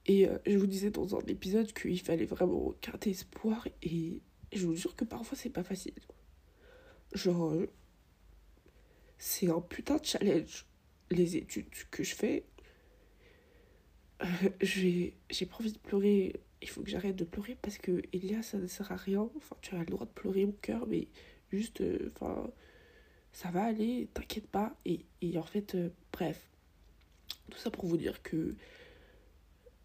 Et 0.05 0.29
euh, 0.29 0.37
je 0.47 0.59
vous 0.59 0.67
disais 0.67 0.91
dans 0.91 1.17
un 1.17 1.21
épisode 1.27 1.73
qu'il 1.73 1.99
fallait 2.03 2.27
vraiment 2.27 2.75
garder 2.83 3.11
espoir 3.13 3.67
et 3.83 4.21
je 4.53 4.67
vous 4.67 4.75
jure 4.77 4.95
que 4.95 5.07
parfois 5.07 5.39
c'est 5.39 5.49
pas 5.49 5.65
facile. 5.65 5.95
Genre, 7.15 7.51
euh, 7.53 7.71
c'est 9.17 9.49
un 9.51 9.63
putain 9.63 9.97
de 9.97 10.05
challenge, 10.05 10.67
les 11.11 11.39
études 11.39 11.71
que 11.91 12.03
je 12.05 12.15
fais. 12.15 12.45
J'ai 14.61 15.15
pas 15.49 15.57
envie 15.61 15.73
de 15.73 15.79
pleurer. 15.79 16.43
Il 16.63 16.69
faut 16.69 16.83
que 16.83 16.91
j'arrête 16.91 17.17
de 17.17 17.25
pleurer 17.25 17.57
parce 17.61 17.79
que 17.79 18.03
Elia, 18.13 18.43
ça 18.43 18.59
ne 18.59 18.67
sert 18.67 18.91
à 18.91 18.97
rien. 18.97 19.29
Enfin, 19.37 19.57
tu 19.61 19.75
as 19.75 19.79
le 19.79 19.87
droit 19.87 20.07
de 20.07 20.13
pleurer, 20.13 20.47
mon 20.47 20.53
cœur, 20.53 20.87
mais 20.87 21.09
juste, 21.53 21.81
euh, 21.81 22.13
enfin, 22.15 22.51
ça 23.33 23.51
va 23.51 23.65
aller, 23.65 24.09
t'inquiète 24.15 24.49
pas. 24.49 24.77
Et, 24.85 25.05
et 25.23 25.39
en 25.39 25.43
fait, 25.43 25.75
euh, 25.75 25.91
bref, 26.13 26.51
tout 27.51 27.59
ça 27.59 27.71
pour 27.71 27.87
vous 27.87 27.97
dire 27.97 28.23
que 28.23 28.57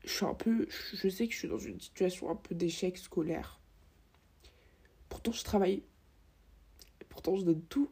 je 0.03 0.12
suis 0.12 0.25
un 0.25 0.34
peu, 0.34 0.68
je 0.70 1.08
sais 1.08 1.27
que 1.27 1.34
je 1.34 1.39
suis 1.39 1.48
dans 1.48 1.60
une 1.60 1.80
situation 1.80 2.30
un 2.30 2.36
peu 2.36 2.56
d'échec 2.56 2.98
scolaire. 2.98 3.60
Pourtant, 5.10 5.32
je 5.32 5.44
travaille. 5.44 5.84
Pourtant, 7.10 7.36
je 7.36 7.44
donne 7.44 7.62
tout. 7.63 7.89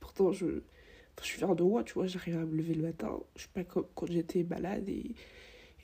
Pourtant, 0.00 0.32
je, 0.32 0.62
je 1.20 1.24
suis 1.24 1.38
fière 1.38 1.54
de 1.54 1.62
moi, 1.62 1.84
tu 1.84 1.94
vois. 1.94 2.06
J'arrive 2.06 2.36
à 2.36 2.44
me 2.44 2.56
lever 2.56 2.74
le 2.74 2.82
matin. 2.82 3.20
Je 3.36 3.42
suis 3.42 3.50
pas 3.50 3.64
comme 3.64 3.86
quand 3.94 4.06
j'étais 4.06 4.44
malade 4.44 4.88
et, 4.88 5.14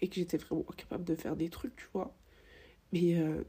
et 0.00 0.08
que 0.08 0.16
j'étais 0.16 0.36
vraiment 0.36 0.64
incapable 0.70 1.04
de 1.04 1.14
faire 1.14 1.36
des 1.36 1.48
trucs, 1.48 1.76
tu 1.76 1.86
vois. 1.92 2.14
Mais 2.92 3.16
euh, 3.16 3.42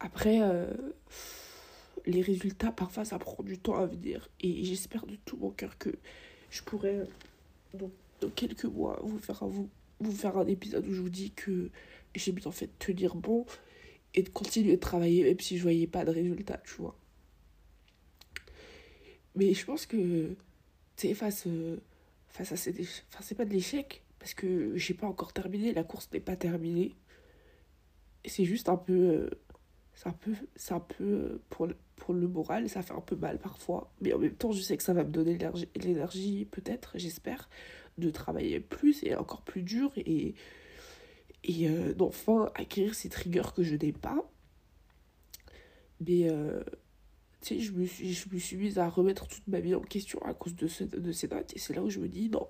après, 0.00 0.40
euh, 0.40 0.72
les 2.06 2.22
résultats, 2.22 2.72
parfois, 2.72 3.04
ça 3.04 3.18
prend 3.18 3.42
du 3.42 3.58
temps 3.58 3.76
à 3.76 3.86
venir. 3.86 4.28
Et 4.40 4.64
j'espère 4.64 5.06
de 5.06 5.16
tout 5.24 5.36
mon 5.36 5.50
cœur 5.50 5.76
que 5.78 5.90
je 6.50 6.62
pourrais, 6.62 7.06
dans, 7.74 7.90
dans 8.20 8.30
quelques 8.30 8.64
mois, 8.64 9.00
vous 9.02 9.18
faire, 9.18 9.42
un, 9.42 9.48
vous, 9.48 9.68
vous 10.00 10.12
faire 10.12 10.38
un 10.38 10.46
épisode 10.46 10.86
où 10.86 10.92
je 10.92 11.00
vous 11.00 11.10
dis 11.10 11.30
que 11.32 11.70
j'ai 12.14 12.32
bien 12.32 12.52
fait 12.52 12.66
de 12.66 12.72
tenir 12.78 13.14
bon 13.14 13.46
et 14.14 14.22
de 14.22 14.28
continuer 14.28 14.76
de 14.76 14.80
travailler, 14.80 15.24
même 15.24 15.40
si 15.40 15.58
je 15.58 15.62
voyais 15.62 15.86
pas 15.86 16.04
de 16.04 16.10
résultats, 16.10 16.60
tu 16.64 16.74
vois. 16.74 16.96
Mais 19.34 19.54
je 19.54 19.64
pense 19.64 19.86
que, 19.86 20.34
tu 20.96 21.08
sais, 21.08 21.14
face, 21.14 21.46
euh, 21.46 21.78
face 22.28 22.52
à 22.52 22.56
ces... 22.56 22.72
Enfin, 23.08 23.20
c'est 23.22 23.34
pas 23.34 23.44
de 23.44 23.52
l'échec, 23.52 24.02
parce 24.18 24.34
que 24.34 24.76
j'ai 24.76 24.94
pas 24.94 25.06
encore 25.06 25.32
terminé, 25.32 25.72
la 25.72 25.84
course 25.84 26.10
n'est 26.12 26.20
pas 26.20 26.36
terminée. 26.36 26.96
C'est 28.24 28.44
juste 28.44 28.68
un 28.68 28.76
peu... 28.76 28.92
euh, 28.92 29.30
c'est 29.94 30.08
un 30.08 30.12
peu, 30.12 30.32
c'est 30.54 30.74
un 30.74 30.80
peu 30.80 31.04
euh, 31.04 31.42
pour, 31.50 31.68
pour 31.96 32.14
le 32.14 32.28
moral, 32.28 32.68
ça 32.68 32.82
fait 32.82 32.94
un 32.94 33.00
peu 33.00 33.16
mal 33.16 33.38
parfois. 33.38 33.92
Mais 34.00 34.12
en 34.12 34.18
même 34.18 34.34
temps, 34.34 34.52
je 34.52 34.60
sais 34.60 34.76
que 34.76 34.82
ça 34.82 34.92
va 34.92 35.02
me 35.04 35.10
donner 35.10 35.32
l'énergie, 35.32 35.68
l'énergie 35.74 36.44
peut-être, 36.44 36.92
j'espère, 36.96 37.48
de 37.98 38.10
travailler 38.10 38.60
plus 38.60 39.02
et 39.02 39.16
encore 39.16 39.42
plus 39.42 39.62
dur 39.62 39.90
et, 39.96 40.34
et 41.42 41.68
euh, 41.68 41.94
d'enfin 41.94 42.50
acquérir 42.54 42.94
ces 42.94 43.08
triggers 43.08 43.50
que 43.56 43.62
je 43.64 43.74
n'ai 43.74 43.92
pas. 43.92 44.30
Mais 46.00 46.30
euh, 46.30 46.62
tu 47.40 47.56
sais, 47.56 47.60
je 47.60 47.72
me, 47.72 47.84
suis, 47.84 48.12
je 48.12 48.28
me 48.32 48.38
suis 48.38 48.56
mise 48.56 48.78
à 48.78 48.88
remettre 48.88 49.26
toute 49.26 49.48
ma 49.48 49.58
vie 49.58 49.74
en 49.74 49.80
question 49.80 50.20
à 50.22 50.32
cause 50.32 50.54
de, 50.54 50.68
ce, 50.68 50.84
de 50.84 51.10
ces 51.10 51.26
notes. 51.26 51.52
Et 51.56 51.58
c'est 51.58 51.74
là 51.74 51.82
où 51.82 51.90
je 51.90 51.98
me 51.98 52.08
dis 52.08 52.28
non. 52.28 52.46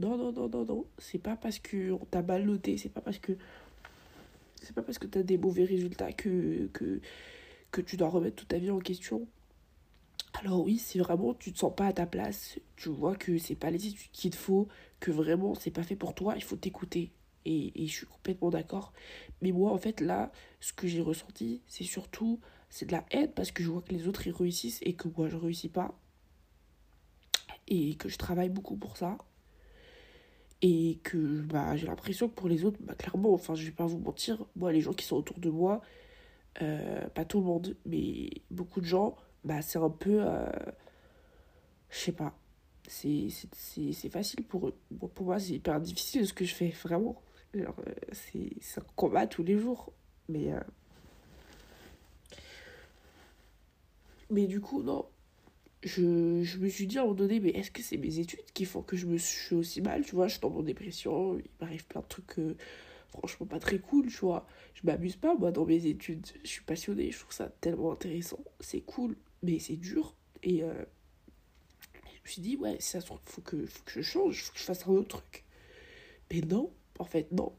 Non, 0.00 0.16
non, 0.16 0.32
non, 0.32 0.48
non, 0.48 0.64
non. 0.64 0.86
C'est 0.98 1.18
pas 1.18 1.36
parce 1.36 1.58
qu'on 1.58 2.04
t'a 2.10 2.22
mal 2.22 2.44
noté, 2.44 2.76
c'est 2.76 2.88
pas 2.88 3.00
parce 3.00 3.18
que. 3.18 3.36
C'est 4.62 4.74
pas 4.74 4.82
parce 4.82 4.98
que 4.98 5.06
t'as 5.06 5.22
des 5.22 5.36
mauvais 5.38 5.64
résultats 5.64 6.12
que, 6.12 6.68
que, 6.72 7.00
que 7.70 7.80
tu 7.82 7.96
dois 7.96 8.08
remettre 8.08 8.36
toute 8.36 8.48
ta 8.48 8.58
vie 8.58 8.70
en 8.70 8.78
question. 8.78 9.26
Alors 10.34 10.62
oui, 10.64 10.78
si 10.78 10.98
vraiment 10.98 11.34
tu 11.34 11.52
te 11.52 11.58
sens 11.58 11.72
pas 11.74 11.86
à 11.86 11.92
ta 11.92 12.06
place, 12.06 12.58
tu 12.76 12.88
vois 12.88 13.14
que 13.14 13.38
c'est 13.38 13.54
pas 13.54 13.70
les 13.70 13.86
études 13.86 14.10
qu'il 14.12 14.30
te 14.30 14.36
faut, 14.36 14.68
que 15.00 15.10
vraiment 15.10 15.54
c'est 15.54 15.70
pas 15.70 15.82
fait 15.82 15.96
pour 15.96 16.14
toi, 16.14 16.34
il 16.36 16.42
faut 16.42 16.56
t'écouter. 16.56 17.12
Et, 17.44 17.82
et 17.82 17.86
je 17.86 17.92
suis 17.92 18.06
complètement 18.06 18.50
d'accord. 18.50 18.92
Mais 19.42 19.52
moi, 19.52 19.70
en 19.70 19.78
fait, 19.78 20.00
là, 20.00 20.32
ce 20.60 20.72
que 20.72 20.88
j'ai 20.88 21.02
ressenti, 21.02 21.60
c'est 21.66 21.84
surtout, 21.84 22.40
c'est 22.70 22.86
de 22.86 22.92
la 22.92 23.04
haine 23.10 23.30
parce 23.32 23.52
que 23.52 23.62
je 23.62 23.70
vois 23.70 23.82
que 23.82 23.92
les 23.94 24.08
autres, 24.08 24.26
ils 24.26 24.32
réussissent 24.32 24.80
et 24.82 24.94
que 24.94 25.08
moi, 25.16 25.28
je 25.28 25.36
réussis 25.36 25.68
pas. 25.68 25.94
Et 27.68 27.94
que 27.96 28.08
je 28.08 28.18
travaille 28.18 28.48
beaucoup 28.48 28.76
pour 28.76 28.96
ça. 28.96 29.18
Et 30.66 30.98
que 31.02 31.42
bah, 31.42 31.76
j'ai 31.76 31.86
l'impression 31.86 32.28
que 32.28 32.34
pour 32.34 32.48
les 32.48 32.64
autres, 32.64 32.78
bah, 32.82 32.94
clairement, 32.94 33.34
enfin, 33.34 33.54
je 33.54 33.66
vais 33.66 33.70
pas 33.72 33.86
vous 33.86 33.98
mentir, 33.98 34.46
moi, 34.56 34.72
les 34.72 34.80
gens 34.80 34.94
qui 34.94 35.04
sont 35.04 35.16
autour 35.16 35.38
de 35.38 35.50
moi, 35.50 35.82
euh, 36.62 37.06
pas 37.10 37.24
tout 37.26 37.40
le 37.40 37.46
monde, 37.46 37.76
mais 37.86 38.30
beaucoup 38.50 38.80
de 38.80 38.86
gens, 38.86 39.16
bah, 39.44 39.62
c'est 39.62 39.78
un 39.78 39.90
peu. 39.90 40.18
euh, 40.22 40.46
je 41.90 41.98
sais 41.98 42.12
pas. 42.12 42.34
C'est 42.88 43.30
facile 44.10 44.44
pour 44.46 44.68
eux. 44.68 44.74
Pour 45.14 45.26
moi, 45.26 45.38
c'est 45.38 45.54
hyper 45.54 45.80
difficile 45.80 46.26
ce 46.26 46.32
que 46.34 46.44
je 46.44 46.54
fais, 46.54 46.70
vraiment. 46.70 47.22
Euh, 47.56 47.66
c'est 48.12 48.50
c'est 48.60 48.80
un 48.80 48.84
combat 48.96 49.26
tous 49.26 49.42
les 49.44 49.58
jours. 49.58 49.92
Mais. 50.28 50.52
euh, 50.52 50.60
Mais 54.30 54.46
du 54.46 54.60
coup, 54.60 54.82
non. 54.82 55.06
Je, 55.84 56.42
je 56.42 56.58
me 56.58 56.68
suis 56.68 56.86
dit 56.86 56.98
à 56.98 57.02
un 57.02 57.04
moment 57.04 57.14
donné, 57.16 57.40
mais 57.40 57.50
est-ce 57.50 57.70
que 57.70 57.82
c'est 57.82 57.98
mes 57.98 58.18
études 58.18 58.44
qui 58.54 58.64
font 58.64 58.82
que 58.82 58.96
je 58.96 59.06
me 59.06 59.18
suis 59.18 59.54
aussi 59.54 59.82
mal, 59.82 60.04
tu 60.04 60.14
vois, 60.14 60.28
je 60.28 60.40
dans 60.40 60.50
mon 60.50 60.62
dépression, 60.62 61.38
il 61.38 61.44
m'arrive 61.60 61.84
plein 61.86 62.00
de 62.00 62.06
trucs 62.06 62.38
euh, 62.38 62.56
franchement 63.18 63.46
pas 63.46 63.58
très 63.58 63.78
cool, 63.78 64.06
tu 64.06 64.18
vois. 64.18 64.46
Je 64.74 64.80
m'amuse 64.84 65.16
pas, 65.16 65.34
moi, 65.34 65.52
dans 65.52 65.64
mes 65.64 65.86
études. 65.86 66.26
Je 66.42 66.48
suis 66.48 66.62
passionnée, 66.64 67.10
je 67.10 67.18
trouve 67.18 67.32
ça 67.32 67.48
tellement 67.60 67.92
intéressant. 67.92 68.42
C'est 68.60 68.80
cool, 68.80 69.16
mais 69.42 69.58
c'est 69.58 69.76
dur. 69.76 70.14
Et 70.42 70.62
euh, 70.62 70.84
je 71.94 72.20
me 72.22 72.28
suis 72.28 72.42
dit, 72.42 72.56
ouais, 72.56 72.76
ça 72.80 73.00
se 73.00 73.06
trouve, 73.06 73.20
faut 73.26 73.42
que, 73.42 73.66
faut 73.66 73.82
que 73.84 73.92
je 73.92 74.02
change, 74.02 74.42
faut 74.42 74.52
que 74.52 74.58
je 74.58 74.64
fasse 74.64 74.86
un 74.86 74.92
autre 74.92 75.18
truc. 75.18 75.44
Mais 76.32 76.40
non, 76.40 76.72
en 76.98 77.04
fait, 77.04 77.30
non. 77.32 77.52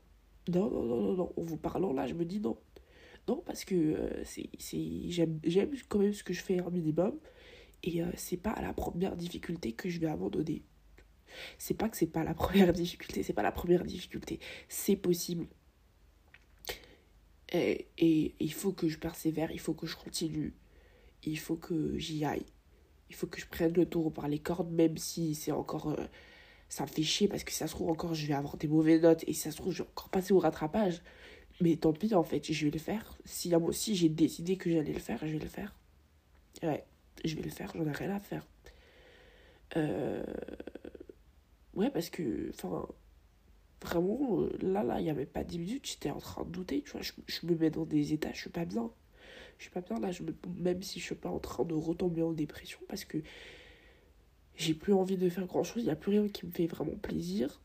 Non, 0.47 0.69
non, 0.69 0.83
non, 0.83 1.01
non, 1.01 1.13
non. 1.13 1.33
En 1.37 1.41
vous 1.41 1.57
parlant 1.57 1.93
là, 1.93 2.07
je 2.07 2.13
me 2.13 2.25
dis 2.25 2.39
non. 2.39 2.57
Non, 3.27 3.41
parce 3.45 3.65
que 3.65 3.75
euh, 3.75 4.23
c'est, 4.23 4.49
c'est, 4.59 5.09
j'aime, 5.09 5.39
j'aime 5.43 5.71
quand 5.89 5.99
même 5.99 6.13
ce 6.13 6.23
que 6.23 6.33
je 6.33 6.41
fais 6.41 6.59
un 6.59 6.69
minimum. 6.69 7.17
Et 7.85 8.01
euh, 8.01 8.11
c'est 8.15 8.37
pas 8.37 8.59
la 8.61 8.73
première 8.73 9.15
difficulté 9.15 9.71
que 9.71 9.89
je 9.89 9.99
vais 9.99 10.07
abandonner. 10.07 10.63
C'est 11.57 11.75
pas 11.75 11.87
que 11.87 11.97
c'est 11.97 12.07
pas 12.07 12.23
la 12.23 12.33
première 12.43 12.73
difficulté, 12.73 13.23
c'est 13.23 13.33
pas 13.33 13.43
la 13.43 13.51
première 13.51 13.85
difficulté. 13.85 14.39
C'est 14.67 14.95
possible. 14.97 15.47
Et, 17.53 17.87
et 17.97 18.35
il 18.39 18.53
faut 18.53 18.73
que 18.73 18.89
je 18.89 18.97
persévère, 18.97 19.51
il 19.51 19.59
faut 19.59 19.73
que 19.73 19.87
je 19.87 19.95
continue. 19.95 20.53
Il 21.23 21.39
faut 21.39 21.55
que 21.55 21.97
j'y 21.97 22.25
aille. 22.25 22.45
Il 23.09 23.15
faut 23.15 23.27
que 23.27 23.39
je 23.39 23.45
prenne 23.47 23.73
le 23.73 23.85
taureau 23.85 24.09
par 24.09 24.27
les 24.27 24.39
cordes, 24.39 24.71
même 24.71 24.97
si 24.97 25.35
c'est 25.35 25.51
encore. 25.51 25.89
euh, 25.89 26.05
ça 26.69 26.83
me 26.83 26.89
fait 26.89 27.03
chier 27.03 27.27
parce 27.27 27.43
que 27.43 27.51
si 27.51 27.59
ça 27.59 27.67
se 27.67 27.73
trouve 27.73 27.89
encore, 27.89 28.15
je 28.15 28.25
vais 28.27 28.33
avoir 28.33 28.57
des 28.57 28.67
mauvaises 28.67 29.01
notes 29.01 29.23
et 29.27 29.33
si 29.33 29.41
ça 29.41 29.51
se 29.51 29.57
trouve, 29.57 29.71
je 29.73 29.83
vais 29.83 29.89
encore 29.89 30.09
passer 30.09 30.33
au 30.33 30.39
rattrapage. 30.39 31.01
Mais 31.61 31.77
tant 31.77 31.93
pis, 31.93 32.13
en 32.15 32.23
fait, 32.23 32.51
je 32.51 32.65
vais 32.65 32.71
le 32.71 32.79
faire. 32.79 33.17
Si 33.25 33.53
aussi 33.55 33.95
j'ai 33.95 34.09
décidé 34.09 34.57
que 34.57 34.71
j'allais 34.71 34.93
le 34.93 34.99
faire, 34.99 35.19
je 35.21 35.33
vais 35.33 35.39
le 35.39 35.47
faire. 35.47 35.75
Ouais, 36.63 36.85
je 37.23 37.35
vais 37.35 37.43
le 37.43 37.49
faire, 37.49 37.71
j'en 37.75 37.85
ai 37.85 37.91
rien 37.91 38.15
à 38.15 38.19
faire. 38.19 38.45
Euh... 39.77 40.23
Ouais, 41.73 41.89
parce 41.89 42.09
que, 42.09 42.49
enfin, 42.53 42.87
vraiment, 43.81 44.41
euh, 44.41 44.57
là, 44.61 44.83
là, 44.83 44.99
il 44.99 45.03
n'y 45.03 45.09
avait 45.09 45.25
pas 45.25 45.43
10 45.43 45.59
minutes, 45.59 45.87
j'étais 45.87 46.09
en 46.09 46.19
train 46.19 46.43
de 46.43 46.49
douter, 46.49 46.81
tu 46.83 46.91
vois. 46.91 47.01
Je, 47.01 47.11
je 47.27 47.45
me 47.45 47.55
mets 47.55 47.69
dans 47.69 47.85
des 47.85 48.13
états, 48.13 48.31
je 48.31 48.39
suis 48.39 48.49
pas 48.49 48.65
bien. 48.65 48.89
je 49.57 49.63
suis 49.63 49.71
pas 49.71 49.81
bien 49.81 49.99
là, 49.99 50.11
je 50.11 50.23
me, 50.23 50.33
même 50.59 50.81
si 50.83 50.99
je 50.99 51.05
suis 51.05 51.15
pas 51.15 51.29
en 51.29 51.39
train 51.39 51.65
de 51.65 51.73
retomber 51.73 52.21
en 52.21 52.33
dépression 52.33 52.79
parce 52.87 53.05
que 53.05 53.17
j'ai 54.55 54.73
plus 54.73 54.93
envie 54.93 55.17
de 55.17 55.29
faire 55.29 55.45
grand 55.47 55.63
chose, 55.63 55.83
il 55.83 55.85
n'y 55.85 55.91
a 55.91 55.95
plus 55.95 56.11
rien 56.11 56.27
qui 56.29 56.45
me 56.45 56.51
fait 56.51 56.67
vraiment 56.67 56.95
plaisir. 56.95 57.61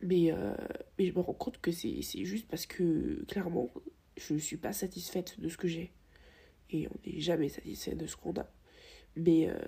Mais, 0.00 0.32
euh, 0.32 0.54
mais 0.98 1.06
je 1.06 1.14
me 1.14 1.20
rends 1.20 1.32
compte 1.34 1.60
que 1.60 1.70
c'est 1.70 2.02
juste 2.24 2.48
parce 2.48 2.66
que 2.66 3.24
clairement, 3.28 3.70
je 4.16 4.34
ne 4.34 4.38
suis 4.38 4.56
pas 4.56 4.72
satisfaite 4.72 5.38
de 5.40 5.48
ce 5.48 5.56
que 5.56 5.68
j'ai. 5.68 5.92
Et 6.72 6.88
on 6.88 7.08
n'est 7.08 7.20
jamais 7.20 7.48
satisfait 7.48 7.94
de 7.94 8.06
ce 8.06 8.16
qu'on 8.16 8.34
a. 8.34 8.46
Mais, 9.16 9.48
euh, 9.48 9.58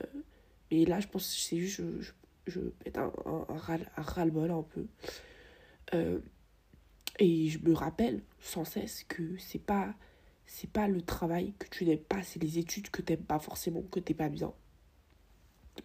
mais 0.70 0.84
là, 0.84 1.00
je 1.00 1.06
pense 1.06 1.26
que 1.26 1.40
c'est 1.40 1.58
juste, 1.58 1.82
je, 2.46 2.60
pète 2.60 2.98
un, 2.98 3.12
un, 3.26 3.46
un 3.48 4.02
ras-le-bol 4.02 4.50
un 4.50 4.62
peu. 4.62 4.86
Euh, 5.92 6.20
et 7.18 7.48
je 7.48 7.58
me 7.60 7.74
rappelle 7.74 8.22
sans 8.40 8.64
cesse 8.64 9.04
que 9.04 9.36
c'est 9.38 9.62
pas 9.62 9.94
c'est 10.46 10.70
pas 10.70 10.88
le 10.88 11.00
travail 11.00 11.54
que 11.58 11.68
tu 11.68 11.84
n'aimes 11.84 11.98
pas, 11.98 12.22
c'est 12.22 12.42
les 12.42 12.58
études 12.58 12.90
que 12.90 13.02
tu 13.02 13.12
n'aimes 13.12 13.24
pas 13.24 13.38
forcément, 13.38 13.82
que 13.82 14.00
tu 14.00 14.12
n'es 14.12 14.16
pas 14.16 14.28
bien. 14.28 14.52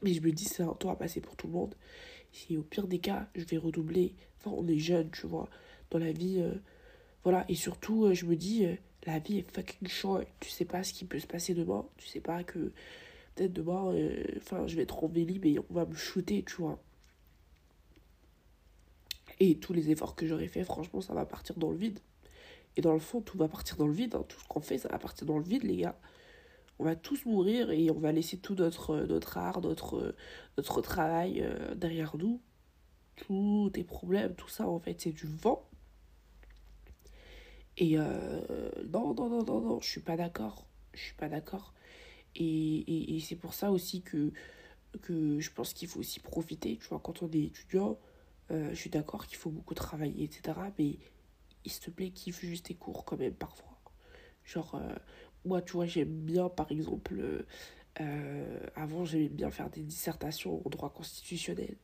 Mais 0.01 0.13
je 0.13 0.21
me 0.21 0.31
dis, 0.31 0.45
c'est 0.45 0.63
un 0.63 0.73
temps 0.73 0.89
à 0.89 0.95
passer 0.95 1.21
pour 1.21 1.35
tout 1.35 1.47
le 1.47 1.53
monde. 1.53 1.75
Si 2.31 2.57
au 2.57 2.63
pire 2.63 2.87
des 2.87 2.99
cas, 2.99 3.29
je 3.35 3.45
vais 3.45 3.57
redoubler, 3.57 4.15
enfin, 4.37 4.51
on 4.55 4.67
est 4.67 4.77
jeune, 4.77 5.09
tu 5.11 5.27
vois, 5.27 5.49
dans 5.89 5.99
la 5.99 6.11
vie, 6.11 6.39
euh, 6.41 6.55
voilà. 7.23 7.45
Et 7.49 7.55
surtout, 7.55 8.13
je 8.13 8.25
me 8.25 8.35
dis, 8.35 8.65
la 9.05 9.19
vie 9.19 9.39
est 9.39 9.51
fucking 9.51 9.87
short. 9.87 10.27
Tu 10.39 10.49
sais 10.49 10.65
pas 10.65 10.83
ce 10.83 10.93
qui 10.93 11.05
peut 11.05 11.19
se 11.19 11.27
passer 11.27 11.53
demain. 11.53 11.85
Tu 11.97 12.07
sais 12.07 12.21
pas 12.21 12.43
que 12.43 12.71
peut-être 13.35 13.53
demain, 13.53 13.93
enfin, 14.37 14.67
je 14.67 14.75
vais 14.75 14.83
être 14.83 15.03
en 15.03 15.07
Vélib 15.07 15.45
et 15.45 15.59
on 15.59 15.73
va 15.73 15.85
me 15.85 15.95
shooter, 15.95 16.43
tu 16.43 16.55
vois. 16.57 16.81
Et 19.39 19.57
tous 19.57 19.73
les 19.73 19.89
efforts 19.89 20.15
que 20.15 20.27
j'aurais 20.27 20.47
fait, 20.47 20.63
franchement, 20.63 21.01
ça 21.01 21.13
va 21.13 21.25
partir 21.25 21.55
dans 21.57 21.71
le 21.71 21.77
vide. 21.77 21.99
Et 22.75 22.81
dans 22.81 22.93
le 22.93 22.99
fond, 22.99 23.21
tout 23.21 23.37
va 23.37 23.47
partir 23.47 23.77
dans 23.77 23.87
le 23.87 23.93
vide. 23.93 24.15
Hein. 24.15 24.25
Tout 24.27 24.39
ce 24.39 24.47
qu'on 24.47 24.59
fait, 24.59 24.77
ça 24.77 24.89
va 24.89 24.99
partir 24.99 25.25
dans 25.25 25.37
le 25.37 25.43
vide, 25.43 25.63
les 25.63 25.77
gars. 25.77 25.97
On 26.77 26.83
va 26.83 26.95
tous 26.95 27.25
mourir 27.25 27.71
et 27.71 27.89
on 27.91 27.99
va 27.99 28.11
laisser 28.11 28.37
tout 28.37 28.55
notre, 28.55 28.97
notre 28.97 29.37
art, 29.37 29.61
notre, 29.61 30.15
notre 30.57 30.81
travail 30.81 31.41
euh, 31.41 31.75
derrière 31.75 32.17
nous. 32.17 32.41
Tous 33.15 33.69
tes 33.73 33.83
problèmes, 33.83 34.33
tout 34.35 34.47
ça, 34.47 34.67
en 34.67 34.79
fait, 34.79 34.99
c'est 35.01 35.11
du 35.11 35.25
vent. 35.25 35.68
Et 37.79 37.97
euh, 37.97 38.41
non, 38.93 39.13
non, 39.15 39.29
non, 39.29 39.43
non, 39.43 39.61
non, 39.61 39.81
je 39.81 39.87
suis 39.89 40.01
pas 40.01 40.17
d'accord. 40.17 40.67
Je 40.93 40.99
suis 40.99 41.15
pas 41.15 41.29
d'accord. 41.29 41.73
Et, 42.35 42.45
et, 42.45 43.15
et 43.17 43.19
c'est 43.21 43.35
pour 43.35 43.53
ça 43.53 43.71
aussi 43.71 44.01
que, 44.03 44.31
que 45.01 45.39
je 45.39 45.51
pense 45.51 45.73
qu'il 45.73 45.87
faut 45.87 45.99
aussi 46.01 46.19
profiter. 46.19 46.77
Tu 46.77 46.87
vois, 46.89 46.99
quand 46.99 47.23
on 47.23 47.31
est 47.31 47.43
étudiant, 47.45 47.99
euh, 48.51 48.69
je 48.71 48.75
suis 48.75 48.89
d'accord 48.89 49.27
qu'il 49.27 49.37
faut 49.37 49.51
beaucoup 49.51 49.75
travailler, 49.75 50.25
etc. 50.25 50.59
Mais 50.79 50.97
il 51.65 51.71
te 51.71 51.91
plaît, 51.91 52.11
kiffe 52.11 52.41
juste 52.41 52.67
tes 52.67 52.75
cours 52.75 53.05
quand 53.05 53.17
même 53.17 53.33
parfois. 53.33 53.79
Genre, 54.45 54.75
euh, 54.75 54.95
moi, 55.45 55.61
tu 55.61 55.73
vois, 55.73 55.85
j'aime 55.87 56.09
bien, 56.21 56.49
par 56.49 56.71
exemple, 56.71 57.45
avant, 58.75 59.05
j'aimais 59.05 59.29
bien 59.29 59.51
faire 59.51 59.69
des 59.69 59.81
dissertations 59.83 60.61
en 60.65 60.69
droit 60.69 60.89
constitutionnel. 60.89 61.75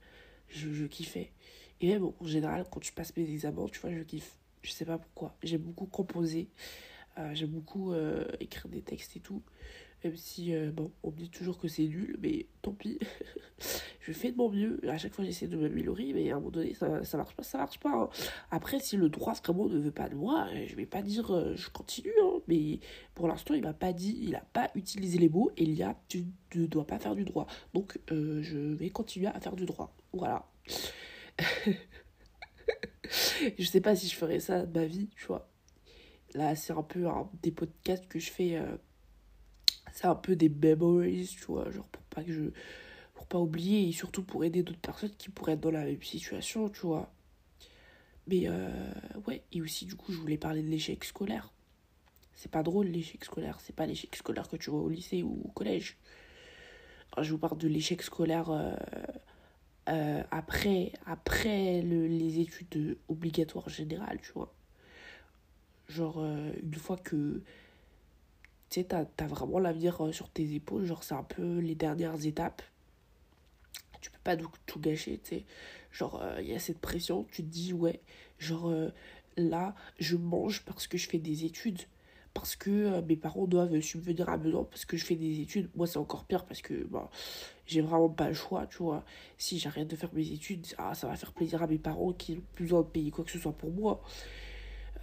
Je, 0.50 0.72
je 0.74 0.86
kiffais. 0.86 1.32
Et 1.82 1.90
même 1.90 2.06
en 2.06 2.26
général, 2.26 2.66
quand 2.72 2.84
je 2.84 2.94
passe 2.94 3.16
mes 3.18 3.30
examens, 3.30 3.68
tu 3.72 3.80
vois, 3.80 3.92
je 3.92 4.02
kiffe. 4.04 4.38
Je 4.66 4.72
sais 4.72 4.86
pas 4.86 4.98
pourquoi. 4.98 5.36
J'aime 5.44 5.62
beaucoup 5.62 5.86
composer. 5.86 6.50
j'aime 7.34 7.52
beaucoup 7.52 7.94
écrire 8.40 8.68
des 8.68 8.82
textes 8.82 9.16
et 9.16 9.20
tout. 9.20 9.42
Même 10.06 10.18
si, 10.18 10.54
euh, 10.54 10.72
bon, 10.72 10.92
on 11.02 11.10
me 11.10 11.18
dit 11.18 11.32
toujours 11.32 11.58
que 11.58 11.68
c'est 11.68 11.88
nul, 11.88 12.16
mais 12.22 12.46
tant 12.62 12.74
pis. 12.74 13.00
je 14.02 14.12
fais 14.12 14.32
de 14.32 14.38
mon 14.38 14.52
mieux. 14.52 14.80
À 14.88 15.00
chaque 15.00 15.16
fois, 15.16 15.26
j'essaie 15.26 15.48
de 15.48 15.58
m'améliorer, 15.58 16.14
mais 16.14 16.30
à 16.30 16.36
un 16.36 16.38
moment 16.38 16.52
donné, 16.52 16.76
ça, 16.76 17.04
ça 17.04 17.18
marche 17.18 17.36
pas, 17.36 17.42
ça 17.42 17.58
marche 17.58 17.80
pas. 17.80 17.90
Hein. 17.90 18.10
Après, 18.52 18.80
si 18.80 18.98
le 18.98 19.10
droit 19.10 19.34
vraiment 19.34 19.68
ne 19.68 19.80
veut 19.80 19.90
pas 19.90 20.08
de 20.08 20.14
moi, 20.14 20.48
euh, 20.54 20.66
je 20.68 20.76
vais 20.76 20.86
pas 20.86 21.02
dire 21.02 21.34
euh, 21.34 21.56
je 21.56 21.72
continue. 21.72 22.14
Hein. 22.22 22.40
Mais 22.48 22.80
pour 23.16 23.28
l'instant, 23.28 23.56
il 23.56 23.64
m'a 23.64 23.74
pas 23.74 23.94
dit, 23.94 24.16
il 24.22 24.36
a 24.36 24.46
pas 24.54 24.70
utilisé 24.76 25.18
les 25.18 25.28
mots. 25.30 25.50
Elia, 25.58 25.96
tu 26.08 26.26
ne 26.54 26.68
dois 26.68 26.86
pas 26.86 27.00
faire 27.00 27.16
du 27.16 27.24
droit. 27.24 27.48
Donc, 27.74 27.98
je 28.10 28.76
vais 28.76 28.92
continuer 28.92 29.28
à 29.28 29.40
faire 29.40 29.56
du 29.56 29.66
droit. 29.66 29.92
Voilà. 30.14 30.48
je 33.58 33.66
sais 33.66 33.82
pas 33.82 33.96
si 33.96 34.08
je 34.08 34.16
ferai 34.16 34.40
ça 34.40 34.66
de 34.66 34.80
ma 34.80 34.86
vie, 34.86 35.10
tu 35.16 35.26
vois. 35.26 35.50
Là, 36.34 36.56
c'est 36.56 36.74
un 36.74 36.84
peu 36.84 37.06
des 37.42 37.52
podcasts 37.52 38.08
que 38.08 38.20
je 38.20 38.30
fais 38.32 38.60
c'est 39.96 40.08
un 40.08 40.16
peu 40.16 40.36
des 40.36 40.50
memories, 40.50 41.36
tu 41.40 41.46
vois, 41.46 41.72
genre 41.72 41.88
pour 41.88 42.04
pas 42.04 42.24
que 42.24 42.32
je 42.32 42.52
pour 43.14 43.28
pas 43.28 43.40
oublier 43.40 43.88
et 43.88 43.92
surtout 43.94 44.24
pour 44.24 44.44
aider 44.44 44.62
d'autres 44.62 44.80
personnes 44.80 45.16
qui 45.18 45.30
pourraient 45.30 45.54
être 45.54 45.62
dans 45.62 45.72
la 45.72 45.86
même 45.86 46.04
situation, 46.04 46.70
tu 46.70 46.82
vois. 46.82 47.14
Mais 48.28 48.44
euh, 48.48 48.70
ouais, 49.26 49.44
et 49.54 49.62
aussi 49.62 49.86
du 49.86 49.96
coup, 49.96 50.12
je 50.12 50.18
voulais 50.18 50.38
parler 50.38 50.62
de 50.62 50.68
l'échec 50.68 51.04
scolaire. 51.06 51.54
C'est 52.34 52.52
pas 52.52 52.62
drôle 52.62 52.88
l'échec 52.88 53.24
scolaire, 53.24 53.60
c'est 53.62 53.76
pas 53.76 53.86
l'échec 53.86 54.14
scolaire 54.16 54.50
que 54.50 54.58
tu 54.58 54.70
vois 54.70 54.82
au 54.82 54.90
lycée 54.90 55.24
ou 55.24 55.42
au 55.46 55.52
collège. 55.52 55.98
je 57.22 57.32
vous 57.32 57.38
parle 57.38 57.58
de 57.58 57.70
l'échec 57.70 58.02
scolaire 58.02 58.50
euh, 58.50 58.76
euh, 59.90 60.24
après, 60.32 60.92
après 61.06 61.82
le, 61.82 62.08
les 62.08 62.40
études 62.40 62.98
obligatoires 63.08 63.70
générales, 63.70 64.20
tu 64.22 64.32
vois. 64.34 64.54
Genre, 65.88 66.26
une 66.26 66.74
fois 66.74 66.98
que 66.98 67.42
tu 68.70 68.82
sais, 68.82 68.88
t'as 68.88 69.06
as 69.20 69.28
vraiment 69.28 69.60
l'avenir 69.60 70.02
euh, 70.04 70.12
sur 70.12 70.30
tes 70.30 70.54
épaules. 70.54 70.86
Genre, 70.86 71.04
c'est 71.04 71.14
un 71.14 71.24
peu 71.24 71.60
les 71.60 71.76
dernières 71.76 72.26
étapes. 72.26 72.62
Tu 74.02 74.12
peux 74.12 74.20
pas 74.24 74.36
tout, 74.36 74.80
gâcher, 74.80 75.20
tu 75.24 75.30
sais. 75.30 75.44
Genre, 75.92 76.22
il 76.40 76.50
euh, 76.50 76.54
y 76.54 76.56
a 76.56 76.60
cette 76.60 76.80
pression. 76.80 77.26
Tu 77.32 77.44
te 77.44 77.48
dis, 77.48 77.74
ouais, 77.74 78.02
genre, 78.40 78.70
euh, 78.70 78.90
là, 79.38 79.76
je 80.00 80.18
mange 80.18 80.64
parce 80.64 80.88
que 80.88 80.98
je 80.98 81.08
fais 81.08 81.20
des 81.20 81.46
études. 81.46 81.82
Parce 82.36 82.56
que 82.56 83.02
mes 83.02 83.16
parents 83.16 83.48
doivent 83.48 83.80
subvenir 83.80 84.30
à 84.30 84.38
besoin 84.38 84.66
parce 84.66 84.86
que 84.86 84.98
je 84.98 85.06
fais 85.06 85.16
des 85.16 85.40
études. 85.42 85.70
Moi, 85.76 85.88
c'est 85.88 85.98
encore 85.98 86.26
pire 86.26 86.46
parce 86.46 86.62
que 86.62 86.84
bah, 86.84 87.10
j'ai 87.66 87.82
vraiment 87.82 88.10
pas 88.10 88.28
le 88.28 88.36
choix, 88.36 88.68
tu 88.68 88.78
vois. 88.80 89.04
Si 89.38 89.58
j'arrête 89.58 89.88
de 89.88 89.96
faire 89.96 90.14
mes 90.14 90.32
études, 90.32 90.68
ah, 90.78 90.94
ça 90.94 91.08
va 91.08 91.16
faire 91.16 91.32
plaisir 91.32 91.64
à 91.64 91.68
mes 91.68 91.80
parents 91.80 92.12
qui 92.14 92.36
n'ont 92.36 92.44
plus 92.54 92.66
besoin 92.66 92.82
de 92.82 92.88
payer 92.88 93.10
quoi 93.10 93.26
que 93.26 93.32
ce 93.32 93.40
soit 93.40 93.54
pour 93.54 93.72
moi. 93.72 94.04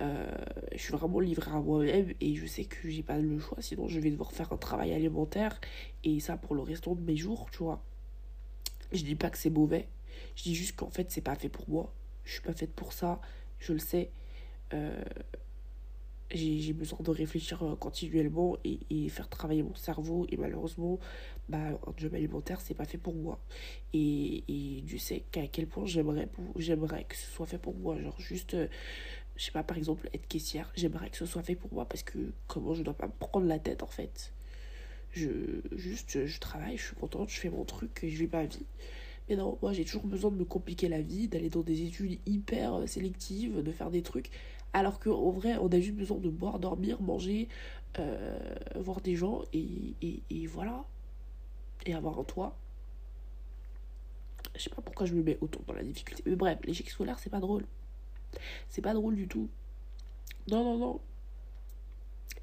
Euh, 0.02 0.26
je 0.72 0.78
suis 0.78 0.92
vraiment 0.92 1.20
livrée 1.20 1.50
à 1.50 1.60
moi-même 1.60 2.12
et 2.20 2.34
je 2.34 2.46
sais 2.46 2.64
que 2.64 2.90
j'ai 2.90 3.02
pas 3.02 3.18
le 3.18 3.38
choix, 3.38 3.58
sinon 3.60 3.88
je 3.88 4.00
vais 4.00 4.10
devoir 4.10 4.32
faire 4.32 4.52
un 4.52 4.56
travail 4.56 4.92
alimentaire 4.92 5.60
et 6.02 6.18
ça 6.18 6.36
pour 6.36 6.54
le 6.54 6.62
restant 6.62 6.94
de 6.94 7.02
mes 7.02 7.16
jours, 7.16 7.48
tu 7.52 7.58
vois. 7.58 7.82
Je 8.90 9.04
dis 9.04 9.14
pas 9.14 9.30
que 9.30 9.38
c'est 9.38 9.50
mauvais, 9.50 9.88
je 10.34 10.42
dis 10.44 10.54
juste 10.54 10.76
qu'en 10.76 10.90
fait 10.90 11.10
c'est 11.10 11.20
pas 11.20 11.36
fait 11.36 11.48
pour 11.48 11.68
moi. 11.68 11.92
Je 12.24 12.32
suis 12.32 12.42
pas 12.42 12.52
faite 12.52 12.72
pour 12.72 12.92
ça, 12.92 13.20
je 13.58 13.72
le 13.72 13.78
sais. 13.78 14.10
Euh, 14.72 15.02
j'ai 16.32 16.72
besoin 16.72 16.98
de 17.02 17.10
réfléchir 17.10 17.62
euh, 17.62 17.76
continuellement 17.76 18.56
et, 18.64 19.08
faire 19.08 19.28
travailler 19.28 19.62
mon 19.62 19.74
cerveau 19.74 20.26
et 20.30 20.36
malheureusement 20.36 20.98
bah, 21.48 21.58
un 21.58 21.92
job 21.96 22.14
alimentaire 22.14 22.60
c'est 22.60 22.74
pas 22.74 22.84
fait 22.84 22.98
pour 22.98 23.14
moi 23.14 23.38
et, 23.92 24.44
et 24.48 24.80
Dieu 24.82 24.98
sait 24.98 25.24
qu'à 25.30 25.46
quel 25.46 25.66
point 25.66 25.84
j'aimerais 25.86 26.28
que 27.04 27.16
ce 27.16 27.30
soit 27.30 27.46
fait 27.46 27.58
pour 27.58 27.74
moi 27.74 28.00
genre 28.00 28.18
juste 28.20 28.56
je 29.36 29.46
sais 29.46 29.52
pas, 29.52 29.62
par 29.62 29.76
exemple, 29.76 30.08
être 30.12 30.26
caissière, 30.28 30.70
j'aimerais 30.76 31.10
que 31.10 31.16
ce 31.16 31.26
soit 31.26 31.42
fait 31.42 31.54
pour 31.54 31.72
moi 31.72 31.86
parce 31.86 32.02
que 32.02 32.32
comment 32.46 32.74
je 32.74 32.82
dois 32.82 32.94
pas 32.94 33.06
me 33.06 33.12
prendre 33.18 33.46
la 33.46 33.58
tête 33.58 33.82
en 33.82 33.86
fait. 33.86 34.32
Je, 35.12 35.28
juste, 35.72 36.26
je, 36.26 36.40
travaille, 36.40 36.76
je 36.76 36.86
suis 36.86 36.96
contente, 36.96 37.28
je 37.28 37.38
fais 37.38 37.50
mon 37.50 37.64
truc, 37.64 38.00
je 38.02 38.06
vis 38.06 38.28
ma 38.28 38.44
vie. 38.44 38.66
Mais 39.28 39.36
non, 39.36 39.58
moi 39.62 39.72
j'ai 39.72 39.84
toujours 39.84 40.06
besoin 40.06 40.30
de 40.30 40.36
me 40.36 40.44
compliquer 40.44 40.88
la 40.88 41.00
vie, 41.00 41.28
d'aller 41.28 41.50
dans 41.50 41.62
des 41.62 41.82
études 41.82 42.18
hyper 42.26 42.74
euh, 42.74 42.86
sélectives, 42.86 43.62
de 43.62 43.72
faire 43.72 43.90
des 43.90 44.02
trucs. 44.02 44.30
Alors 44.72 44.98
qu'en 44.98 45.30
vrai, 45.30 45.56
on 45.58 45.68
a 45.68 45.80
juste 45.80 45.96
besoin 45.96 46.18
de 46.18 46.30
boire, 46.30 46.58
dormir, 46.58 47.00
manger, 47.02 47.48
euh, 47.98 48.38
voir 48.76 49.00
des 49.00 49.16
gens 49.16 49.42
et, 49.52 49.94
voilà. 50.46 50.85
Et 51.85 51.94
avoir 51.94 52.18
un 52.18 52.24
toit. 52.24 52.56
Je 54.54 54.62
sais 54.62 54.70
pas 54.70 54.82
pourquoi 54.82 55.06
je 55.06 55.14
me 55.14 55.22
mets 55.22 55.38
autant 55.40 55.61
dans 55.66 55.74
la 55.74 55.82
difficulté. 55.82 56.22
Mais 56.26 56.37
bref, 56.37 56.58
l'échec 56.64 56.88
scolaire, 56.88 57.18
c'est 57.18 57.30
pas 57.30 57.40
drôle. 57.40 57.64
C'est 58.68 58.82
pas 58.82 58.94
drôle 58.94 59.16
du 59.16 59.28
tout. 59.28 59.48
Non, 60.48 60.64
non, 60.64 60.78
non. 60.78 61.00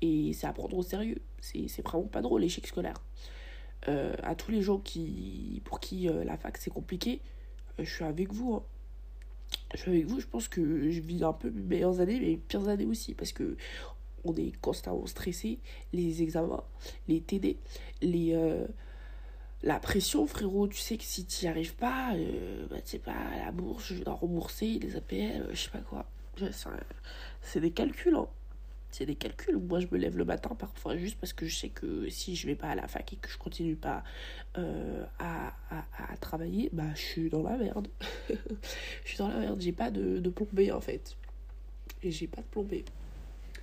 Et 0.02 0.34
c'est 0.34 0.48
à 0.48 0.54
prendre 0.54 0.78
au 0.78 0.84
sérieux. 0.84 1.22
C'est 1.40 1.82
vraiment 1.82 2.08
pas 2.08 2.22
drôle, 2.22 2.42
l'échec 2.42 2.66
scolaire. 2.68 3.02
Euh, 3.88 4.14
à 4.24 4.36
tous 4.36 4.52
les 4.52 4.62
gens 4.62 4.78
qui, 4.80 5.62
pour 5.66 5.80
qui 5.80 6.10
euh, 6.10 6.24
la 6.26 6.38
fac 6.38 6.58
c'est 6.58 6.70
compliqué, 6.70 7.22
euh, 7.80 7.86
je 7.86 7.94
suis 7.94 8.04
avec 8.04 8.34
vous. 8.34 8.56
Hein. 8.56 8.64
Je 9.74 9.82
suis 9.82 9.92
avec 9.92 10.06
vous, 10.06 10.20
je 10.20 10.28
pense 10.28 10.48
que 10.48 10.90
je 10.90 11.00
vis 11.02 11.24
un 11.24 11.34
peu 11.34 11.50
mes 11.50 11.62
meilleures 11.62 12.00
années, 12.00 12.20
mais 12.20 12.38
pires 12.38 12.68
années 12.68 12.86
aussi, 12.86 13.14
parce 13.14 13.32
que 13.32 13.56
on 14.26 14.36
est 14.36 14.52
constamment 14.62 15.06
stressé. 15.06 15.60
Les 15.94 16.22
examens, 16.24 16.64
les 17.08 17.22
TD, 17.22 17.58
les, 18.02 18.34
la 19.64 19.80
pression, 19.80 20.26
frérot, 20.26 20.68
tu 20.68 20.78
sais 20.78 20.98
que 20.98 21.04
si 21.04 21.26
tu 21.26 21.46
n'y 21.46 21.50
arrives 21.50 21.76
pas, 21.76 22.14
euh, 22.16 22.66
bah, 22.70 22.78
tu 22.82 22.92
sais 22.92 23.00
pas, 23.00 23.16
la 23.44 23.52
bourse, 23.52 23.94
je 23.94 24.04
rembourser 24.10 24.80
les 24.80 24.96
APL, 24.96 25.42
euh, 25.42 25.50
je 25.52 25.64
sais 25.64 25.70
pas 25.70 25.80
quoi. 25.80 26.06
C'est 27.42 27.60
des 27.60 27.72
calculs, 27.72 28.16
hein. 28.16 28.28
C'est 28.92 29.06
des 29.06 29.16
calculs. 29.16 29.58
Moi, 29.58 29.80
je 29.80 29.88
me 29.92 29.98
lève 29.98 30.18
le 30.18 30.26
matin 30.26 30.56
parfois 30.56 30.98
juste 30.98 31.18
parce 31.20 31.34
que 31.34 31.46
je 31.46 31.56
sais 31.56 31.70
que 31.70 32.10
si 32.10 32.36
je 32.36 32.48
vais 32.48 32.56
pas 32.56 32.70
à 32.70 32.76
la 32.76 32.88
fac 32.88 33.14
et 33.14 33.18
que 33.18 33.30
je 33.30 33.38
continue 33.38 33.76
pas 33.76 34.04
euh, 34.58 35.06
à, 35.20 35.54
à, 35.70 36.12
à, 36.12 36.18
travailler, 36.18 36.70
bah, 36.74 36.92
je 36.96 37.02
suis 37.02 37.30
dans 37.30 37.44
la 37.44 37.56
merde. 37.56 37.88
je 38.30 39.06
suis 39.06 39.18
dans 39.18 39.28
la 39.28 39.38
merde. 39.38 39.62
J'ai 39.62 39.74
pas 39.74 39.92
de, 39.92 40.20
de 40.20 40.30
plombée, 40.30 40.72
en 40.72 40.82
fait. 40.82 41.16
Et 42.02 42.10
j'ai 42.10 42.28
pas 42.28 42.42
de 42.42 42.48
plombée. 42.48 42.84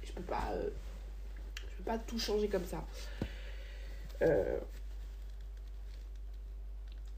Je 0.05 0.13
peux 0.13 0.23
pas. 0.23 0.53
Euh, 0.53 0.71
je 1.57 1.77
peux 1.79 1.85
pas 1.85 1.99
tout 1.99 2.19
changer 2.19 2.49
comme 2.49 2.65
ça. 2.65 2.87
Euh, 4.23 4.59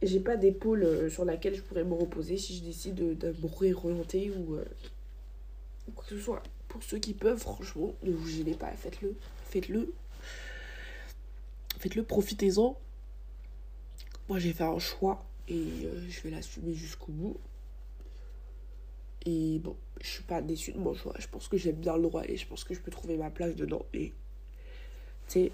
j'ai 0.02 0.20
pas 0.20 0.36
d'épaule 0.36 0.84
euh, 0.84 1.10
sur 1.10 1.24
laquelle 1.24 1.54
je 1.54 1.62
pourrais 1.62 1.84
me 1.84 1.94
reposer 1.94 2.38
si 2.38 2.56
je 2.56 2.64
décide 2.64 2.94
de, 2.94 3.28
me 3.42 3.46
réorienter 3.46 4.30
ou, 4.30 4.56
ou 4.56 5.90
quoi 5.92 6.04
que 6.04 6.16
ce 6.16 6.20
soit. 6.20 6.42
Pour 6.68 6.82
ceux 6.82 6.98
qui 6.98 7.14
peuvent, 7.14 7.38
franchement, 7.38 7.94
ne 8.02 8.12
vous 8.12 8.28
gênez 8.28 8.54
pas, 8.54 8.70
faites-le. 8.72 9.16
Faites-le. 9.50 9.94
Faites-le, 11.78 12.02
profitez-en. 12.02 12.78
Moi, 14.28 14.38
j'ai 14.38 14.52
fait 14.52 14.64
un 14.64 14.78
choix 14.78 15.24
et 15.48 15.54
euh, 15.84 16.06
je 16.08 16.20
vais 16.20 16.30
l'assumer 16.30 16.74
jusqu'au 16.74 17.12
bout. 17.12 17.38
Et 19.24 19.58
bon, 19.58 19.76
je 20.00 20.08
suis 20.08 20.22
pas 20.22 20.42
déçue 20.42 20.72
de 20.72 20.78
mon 20.78 20.94
choix. 20.94 21.14
Je 21.18 21.28
pense 21.28 21.48
que 21.48 21.56
j'aime 21.56 21.76
bien 21.76 21.96
le 21.96 22.02
droit 22.02 22.22
et 22.24 22.36
je 22.36 22.46
pense 22.46 22.64
que 22.64 22.74
je 22.74 22.80
peux 22.80 22.90
trouver 22.90 23.16
ma 23.16 23.30
place 23.30 23.56
dedans. 23.56 23.84
Et 23.94 24.12
tu 25.28 25.32
sais, 25.40 25.52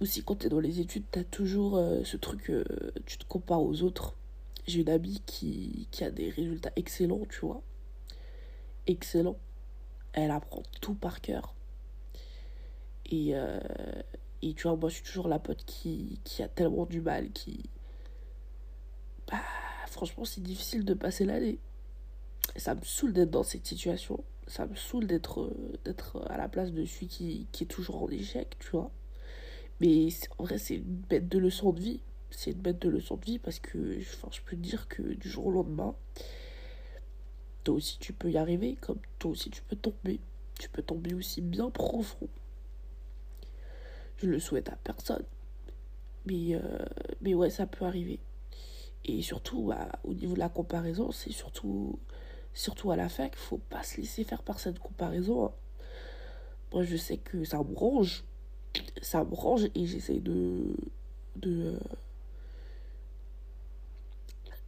aussi 0.00 0.22
quand 0.22 0.36
t'es 0.36 0.48
dans 0.48 0.60
les 0.60 0.80
études, 0.80 1.04
t'as 1.10 1.24
toujours 1.24 1.76
euh, 1.76 2.02
ce 2.04 2.16
truc, 2.16 2.50
euh, 2.50 2.64
tu 3.06 3.18
te 3.18 3.24
compares 3.24 3.62
aux 3.62 3.82
autres. 3.82 4.16
J'ai 4.66 4.80
une 4.80 4.88
amie 4.88 5.22
qui, 5.26 5.88
qui 5.90 6.04
a 6.04 6.10
des 6.10 6.30
résultats 6.30 6.72
excellents, 6.76 7.26
tu 7.28 7.40
vois. 7.40 7.62
Excellent. 8.86 9.36
Elle 10.12 10.30
apprend 10.30 10.62
tout 10.80 10.94
par 10.94 11.20
cœur. 11.20 11.54
Et, 13.10 13.34
euh, 13.34 13.60
et 14.42 14.54
tu 14.54 14.62
vois, 14.64 14.76
moi 14.76 14.88
je 14.88 14.96
suis 14.96 15.04
toujours 15.04 15.28
la 15.28 15.38
pote 15.38 15.64
qui, 15.64 16.20
qui 16.24 16.42
a 16.42 16.48
tellement 16.48 16.86
du 16.86 17.00
mal, 17.00 17.30
qui. 17.30 17.68
Bah, 19.30 19.40
franchement, 19.86 20.24
c'est 20.24 20.42
difficile 20.42 20.84
de 20.84 20.94
passer 20.94 21.24
l'année. 21.24 21.58
Ça 22.56 22.74
me 22.74 22.82
saoule 22.82 23.12
d'être 23.12 23.30
dans 23.30 23.42
cette 23.42 23.66
situation. 23.66 24.22
Ça 24.46 24.66
me 24.66 24.74
saoule 24.74 25.06
d'être 25.06 25.50
d'être 25.84 26.22
à 26.28 26.36
la 26.36 26.48
place 26.48 26.72
de 26.72 26.84
celui 26.84 27.06
qui, 27.06 27.46
qui 27.52 27.64
est 27.64 27.68
toujours 27.68 28.02
en 28.02 28.08
échec, 28.08 28.56
tu 28.58 28.70
vois. 28.70 28.90
Mais 29.80 30.08
en 30.38 30.44
vrai, 30.44 30.58
c'est 30.58 30.76
une 30.76 30.84
bête 30.84 31.28
de 31.28 31.38
leçon 31.38 31.72
de 31.72 31.80
vie. 31.80 32.00
C'est 32.30 32.52
une 32.52 32.60
bête 32.60 32.78
de 32.80 32.88
leçon 32.88 33.16
de 33.16 33.24
vie 33.24 33.38
parce 33.38 33.58
que 33.58 33.98
enfin, 34.00 34.28
je 34.30 34.40
peux 34.42 34.56
te 34.56 34.62
dire 34.62 34.88
que 34.88 35.02
du 35.02 35.28
jour 35.28 35.46
au 35.46 35.50
lendemain, 35.50 35.94
toi 37.64 37.74
aussi 37.74 37.98
tu 37.98 38.12
peux 38.12 38.30
y 38.30 38.38
arriver, 38.38 38.76
comme 38.80 38.98
toi 39.18 39.30
aussi 39.32 39.50
tu 39.50 39.62
peux 39.62 39.76
tomber. 39.76 40.20
Tu 40.58 40.68
peux 40.68 40.82
tomber 40.82 41.14
aussi 41.14 41.40
bien 41.40 41.70
profond. 41.70 42.28
Je 44.16 44.26
le 44.28 44.38
souhaite 44.38 44.68
à 44.68 44.76
personne. 44.76 45.24
Mais, 46.26 46.54
euh, 46.54 46.60
mais 47.20 47.34
ouais, 47.34 47.50
ça 47.50 47.66
peut 47.66 47.84
arriver. 47.84 48.20
Et 49.04 49.22
surtout, 49.22 49.64
bah, 49.64 49.88
au 50.04 50.14
niveau 50.14 50.34
de 50.34 50.38
la 50.38 50.48
comparaison, 50.48 51.10
c'est 51.10 51.32
surtout, 51.32 51.98
surtout 52.54 52.92
à 52.92 52.96
la 52.96 53.08
fac, 53.08 53.34
faut 53.34 53.58
pas 53.58 53.82
se 53.82 53.96
laisser 54.00 54.22
faire 54.22 54.42
par 54.42 54.60
cette 54.60 54.78
comparaison. 54.78 55.46
hein. 55.46 55.52
Moi, 56.72 56.84
je 56.84 56.96
sais 56.96 57.16
que 57.16 57.44
ça 57.44 57.58
me 57.58 57.74
range. 57.74 58.24
Ça 59.02 59.24
me 59.24 59.34
range 59.34 59.64
et 59.74 59.86
j'essaie 59.86 60.20
de. 60.20 60.76
de 61.36 61.74
euh, 61.74 61.78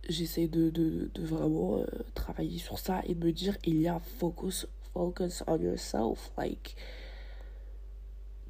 j'essaie 0.09 0.49
de, 0.49 0.71
de, 0.71 1.11
de 1.15 1.23
vraiment 1.25 1.79
euh, 1.79 1.87
travailler 2.15 2.59
sur 2.59 2.79
ça 2.79 3.03
et 3.07 3.15
de 3.15 3.25
me 3.25 3.33
dire 3.33 3.57
il 3.65 3.81
y 3.81 3.89
a 3.89 3.99
focus 3.99 4.67
focus 4.93 5.43
on 5.47 5.59
yourself 5.59 6.31
like 6.39 6.77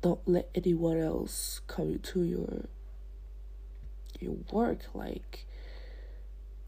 don't 0.02 0.20
let 0.26 0.48
anyone 0.56 0.98
else 0.98 1.62
come 1.66 1.90
into 1.92 2.22
your 2.24 2.46
your 4.20 4.36
work 4.52 4.90
like 4.94 5.46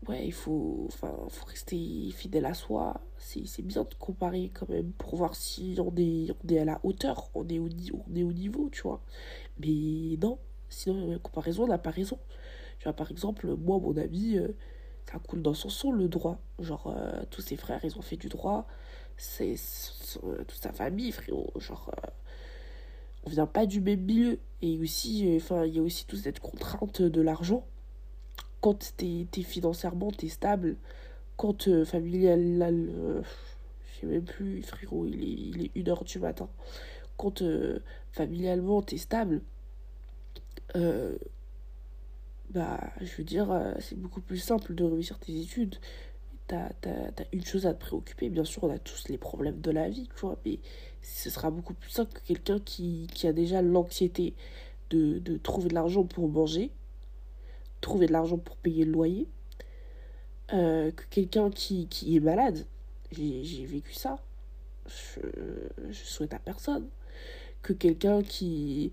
ouais 0.08 0.26
il 0.26 0.32
faut 0.32 0.84
enfin 0.88 1.14
faut 1.28 1.46
rester 1.46 2.10
fidèle 2.12 2.46
à 2.46 2.54
soi. 2.54 3.00
C'est 3.18 3.62
bien 3.62 3.82
de 3.82 3.94
comparer 3.98 4.50
quand 4.54 4.68
même 4.68 4.92
pour 4.92 5.16
voir 5.16 5.34
si 5.34 5.76
on 5.80 5.92
est 5.96 6.58
à 6.58 6.64
la 6.64 6.80
hauteur 6.84 7.30
on 7.34 7.46
est 7.48 7.58
au 7.58 7.68
on 8.08 8.14
est 8.14 8.22
au 8.22 8.32
niveau 8.32 8.68
tu 8.70 8.82
vois. 8.82 9.02
Mais 9.58 10.16
non 10.22 10.38
sinon 10.68 11.10
la 11.10 11.18
comparaison 11.18 11.66
n'a 11.66 11.78
pas 11.78 11.90
raison. 11.90 12.18
Tu 12.78 12.84
vois 12.84 12.92
par 12.92 13.10
exemple 13.10 13.54
moi 13.56 13.78
mon 13.78 13.96
ami 13.96 14.36
euh, 14.36 14.48
ça 15.10 15.18
coule 15.18 15.42
dans 15.42 15.54
son 15.54 15.68
sang 15.68 15.92
le 15.92 16.08
droit. 16.08 16.38
Genre 16.58 16.92
euh, 16.96 17.22
tous 17.30 17.42
ses 17.42 17.56
frères 17.56 17.80
ils 17.84 17.96
ont 17.98 18.02
fait 18.02 18.16
du 18.16 18.28
droit. 18.28 18.66
C'est 19.16 19.56
son- 19.56 20.20
toute 20.46 20.60
sa 20.62 20.72
famille 20.72 21.12
frérot. 21.12 21.52
Genre 21.56 21.90
euh, 22.04 22.10
on 23.24 23.30
vient 23.30 23.46
pas 23.46 23.66
du 23.66 23.80
même 23.80 24.00
milieu. 24.00 24.38
Et 24.62 24.78
aussi 24.78 25.28
euh, 25.30 25.36
enfin 25.36 25.64
il 25.64 25.76
y 25.76 25.78
a 25.78 25.82
aussi 25.82 26.06
toute 26.06 26.20
cette 26.20 26.40
contrainte 26.40 27.02
de 27.02 27.20
l'argent. 27.20 27.64
Quand 28.60 28.94
t'es 28.96 29.26
es 29.36 29.42
financièrement 29.42 30.10
t'es 30.10 30.28
stable. 30.28 30.76
Quand 31.36 31.68
euh, 31.68 31.84
familial 31.84 32.60
euh, 32.60 33.22
je 33.94 34.00
sais 34.00 34.06
même 34.06 34.24
plus 34.24 34.62
frérot 34.62 35.06
il 35.06 35.22
est 35.22 35.26
il 35.56 35.64
est 35.66 35.70
une 35.74 35.88
heure 35.88 36.04
du 36.04 36.18
matin. 36.18 36.48
Quand 37.16 37.42
euh, 37.42 37.80
familialement 38.12 38.82
t'es 38.82 38.96
stable 38.98 39.42
euh, 40.74 41.16
bah 42.50 42.80
je 43.00 43.16
veux 43.16 43.24
dire 43.24 43.50
euh, 43.50 43.72
c'est 43.80 43.98
beaucoup 43.98 44.20
plus 44.20 44.38
simple 44.38 44.74
de 44.74 44.84
réussir 44.84 45.18
tes 45.18 45.38
études. 45.38 45.76
T'as 46.46 46.70
t'as 46.80 47.10
t'as 47.12 47.24
une 47.32 47.44
chose 47.44 47.66
à 47.66 47.74
te 47.74 47.80
préoccuper 47.80 48.28
bien 48.28 48.44
sûr 48.44 48.64
on 48.64 48.70
a 48.70 48.78
tous 48.78 49.08
les 49.08 49.18
problèmes 49.18 49.60
de 49.60 49.70
la 49.72 49.88
vie 49.88 50.08
tu 50.14 50.20
vois 50.20 50.38
mais 50.44 50.60
ce 51.02 51.28
sera 51.28 51.50
beaucoup 51.50 51.74
plus 51.74 51.90
simple 51.90 52.12
que 52.12 52.20
quelqu'un 52.24 52.60
qui, 52.60 53.08
qui 53.12 53.26
a 53.26 53.32
déjà 53.32 53.62
l'anxiété 53.62 54.34
de, 54.90 55.18
de 55.18 55.38
trouver 55.38 55.68
de 55.68 55.74
l'argent 55.74 56.04
pour 56.04 56.28
manger 56.28 56.70
trouver 57.80 58.06
de 58.06 58.12
l'argent 58.12 58.38
pour 58.38 58.56
payer 58.56 58.84
le 58.84 58.92
loyer 58.92 59.28
euh, 60.52 60.90
que 60.92 61.02
quelqu'un 61.10 61.50
qui, 61.50 61.88
qui 61.88 62.16
est 62.16 62.20
malade. 62.20 62.66
J'ai 63.12 63.44
j'ai 63.44 63.64
vécu 63.66 63.92
ça. 63.92 64.18
Je, 64.86 65.20
je 65.90 66.04
souhaite 66.04 66.34
à 66.34 66.38
personne. 66.38 66.88
Que 67.62 67.72
quelqu'un 67.72 68.22
qui 68.22 68.92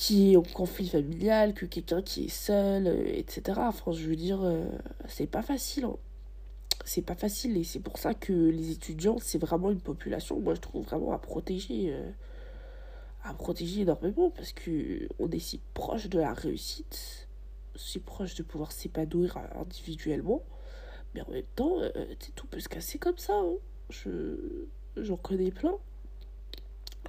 qui 0.00 0.32
est 0.32 0.36
en 0.36 0.42
conflit 0.42 0.88
familial, 0.88 1.52
que 1.52 1.66
quelqu'un 1.66 2.00
qui 2.02 2.24
est 2.24 2.28
seul, 2.28 2.86
euh, 2.86 3.04
etc. 3.20 3.60
Enfin, 3.68 3.92
je 3.92 4.06
veux 4.08 4.16
dire, 4.16 4.40
euh, 4.42 4.64
c'est 5.06 5.26
pas 5.26 5.42
facile. 5.42 5.84
hein. 5.84 5.96
C'est 6.86 7.02
pas 7.02 7.14
facile 7.14 7.56
et 7.58 7.64
c'est 7.64 7.80
pour 7.80 7.98
ça 7.98 8.14
que 8.14 8.32
les 8.32 8.70
étudiants, 8.72 9.18
c'est 9.20 9.36
vraiment 9.38 9.70
une 9.70 9.80
population, 9.82 10.40
moi 10.40 10.54
je 10.54 10.60
trouve 10.60 10.84
vraiment 10.86 11.12
à 11.12 11.18
protéger, 11.18 11.92
euh, 11.92 12.10
à 13.24 13.34
protéger 13.34 13.82
énormément 13.82 14.30
parce 14.30 14.52
que 14.54 15.06
on 15.18 15.30
est 15.30 15.38
si 15.38 15.60
proche 15.74 16.08
de 16.08 16.18
la 16.18 16.32
réussite, 16.32 17.28
si 17.76 17.98
proche 17.98 18.34
de 18.36 18.42
pouvoir 18.42 18.72
s'épanouir 18.72 19.36
individuellement, 19.60 20.42
mais 21.14 21.20
en 21.22 21.30
même 21.30 21.44
temps, 21.56 21.74
euh, 21.80 21.90
tout 22.34 22.46
peut 22.46 22.60
se 22.60 22.68
casser 22.70 22.98
comme 22.98 23.18
ça. 23.18 23.34
hein. 23.34 23.56
Je, 23.90 24.64
j'en 24.96 25.16
connais 25.18 25.50
plein. 25.50 25.74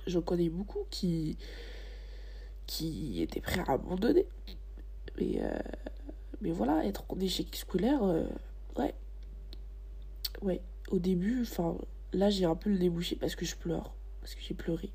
J'en 0.08 0.22
connais 0.22 0.50
beaucoup 0.50 0.86
qui, 0.90 1.38
qui 2.72 3.22
étaient 3.22 3.42
prêts 3.42 3.60
à 3.68 3.74
abandonner. 3.74 4.26
Mais, 5.20 5.42
euh, 5.42 5.60
mais 6.40 6.52
voilà, 6.52 6.86
être 6.86 7.04
en 7.10 7.20
échec 7.20 7.54
scolaire, 7.54 8.02
euh, 8.02 8.24
ouais. 8.78 8.96
Ouais, 10.42 10.62
au 10.90 10.98
début, 10.98 11.42
enfin, 11.42 11.78
là 12.14 12.30
j'ai 12.30 12.46
un 12.46 12.56
peu 12.56 12.70
le 12.70 12.78
débouché 12.78 13.18
parce 13.18 13.36
que 13.36 13.44
je 13.44 13.58
pleure, 13.58 13.94
parce 14.22 14.36
que 14.36 14.42
j'ai 14.42 14.54
pleuré. 14.54 14.90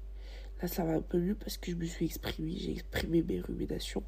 Là 0.62 0.68
ça 0.68 0.84
va 0.84 0.94
un 0.94 1.02
peu 1.02 1.18
mieux 1.18 1.34
parce 1.34 1.58
que 1.58 1.70
je 1.70 1.76
me 1.76 1.84
suis 1.84 2.06
exprimée, 2.06 2.56
j'ai 2.56 2.72
exprimé 2.72 3.22
mes 3.22 3.40
ruminations. 3.40 4.02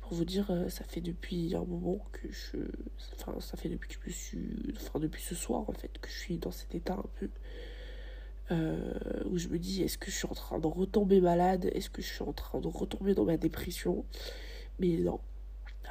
Pour 0.00 0.14
vous 0.14 0.24
dire, 0.24 0.48
euh, 0.52 0.68
ça 0.68 0.84
fait 0.84 1.00
depuis 1.00 1.56
un 1.56 1.64
moment 1.64 1.98
que 2.12 2.30
je. 2.30 2.58
Enfin, 3.16 3.40
ça 3.40 3.56
fait 3.56 3.68
depuis 3.68 3.88
que 3.88 3.96
je 4.00 4.06
me 4.06 4.12
suis. 4.12 4.74
Enfin, 4.76 5.00
depuis 5.00 5.24
ce 5.24 5.34
soir 5.34 5.68
en 5.68 5.72
fait, 5.72 5.98
que 5.98 6.08
je 6.08 6.16
suis 6.16 6.38
dans 6.38 6.52
cet 6.52 6.76
état 6.76 6.94
un 6.94 7.10
peu. 7.18 7.28
Euh, 8.50 8.94
où 9.30 9.38
je 9.38 9.48
me 9.48 9.58
dis, 9.58 9.82
est-ce 9.82 9.98
que 9.98 10.10
je 10.10 10.16
suis 10.16 10.26
en 10.28 10.34
train 10.34 10.58
de 10.58 10.66
retomber 10.66 11.20
malade? 11.20 11.70
Est-ce 11.74 11.90
que 11.90 12.02
je 12.02 12.08
suis 12.08 12.22
en 12.22 12.32
train 12.32 12.60
de 12.60 12.68
retomber 12.68 13.14
dans 13.14 13.24
ma 13.24 13.36
dépression? 13.36 14.04
Mais 14.78 14.96
non. 14.98 15.20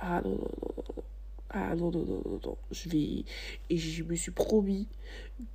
Ah 0.01 0.21
non, 0.23 0.31
non, 0.31 0.37
non, 0.37 0.83
non. 0.95 1.03
Ah 1.49 1.75
non, 1.75 1.91
non, 1.91 2.05
non, 2.05 2.21
non, 2.25 2.39
non. 2.45 2.57
Je 2.71 2.89
vais. 2.89 3.25
Et 3.69 3.77
je 3.77 4.03
me 4.03 4.15
suis 4.15 4.31
promis 4.31 4.87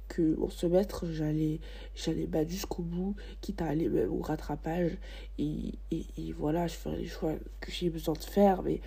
que 0.08 0.34
mon 0.36 0.48
semestre, 0.50 1.06
j'allais 1.12 1.60
j'allais 1.94 2.26
battre 2.26 2.50
jusqu'au 2.50 2.82
bout, 2.82 3.16
quitte 3.40 3.60
à 3.62 3.66
aller 3.66 3.88
même 3.88 4.10
au 4.12 4.20
rattrapage. 4.20 4.92
Et, 5.38 5.72
et, 5.90 6.06
et 6.18 6.32
voilà, 6.32 6.66
je 6.66 6.74
ferai 6.74 6.96
les 6.98 7.06
choix 7.06 7.34
que 7.60 7.70
j'ai 7.70 7.90
besoin 7.90 8.14
de 8.14 8.24
faire. 8.24 8.62
Mais, 8.62 8.80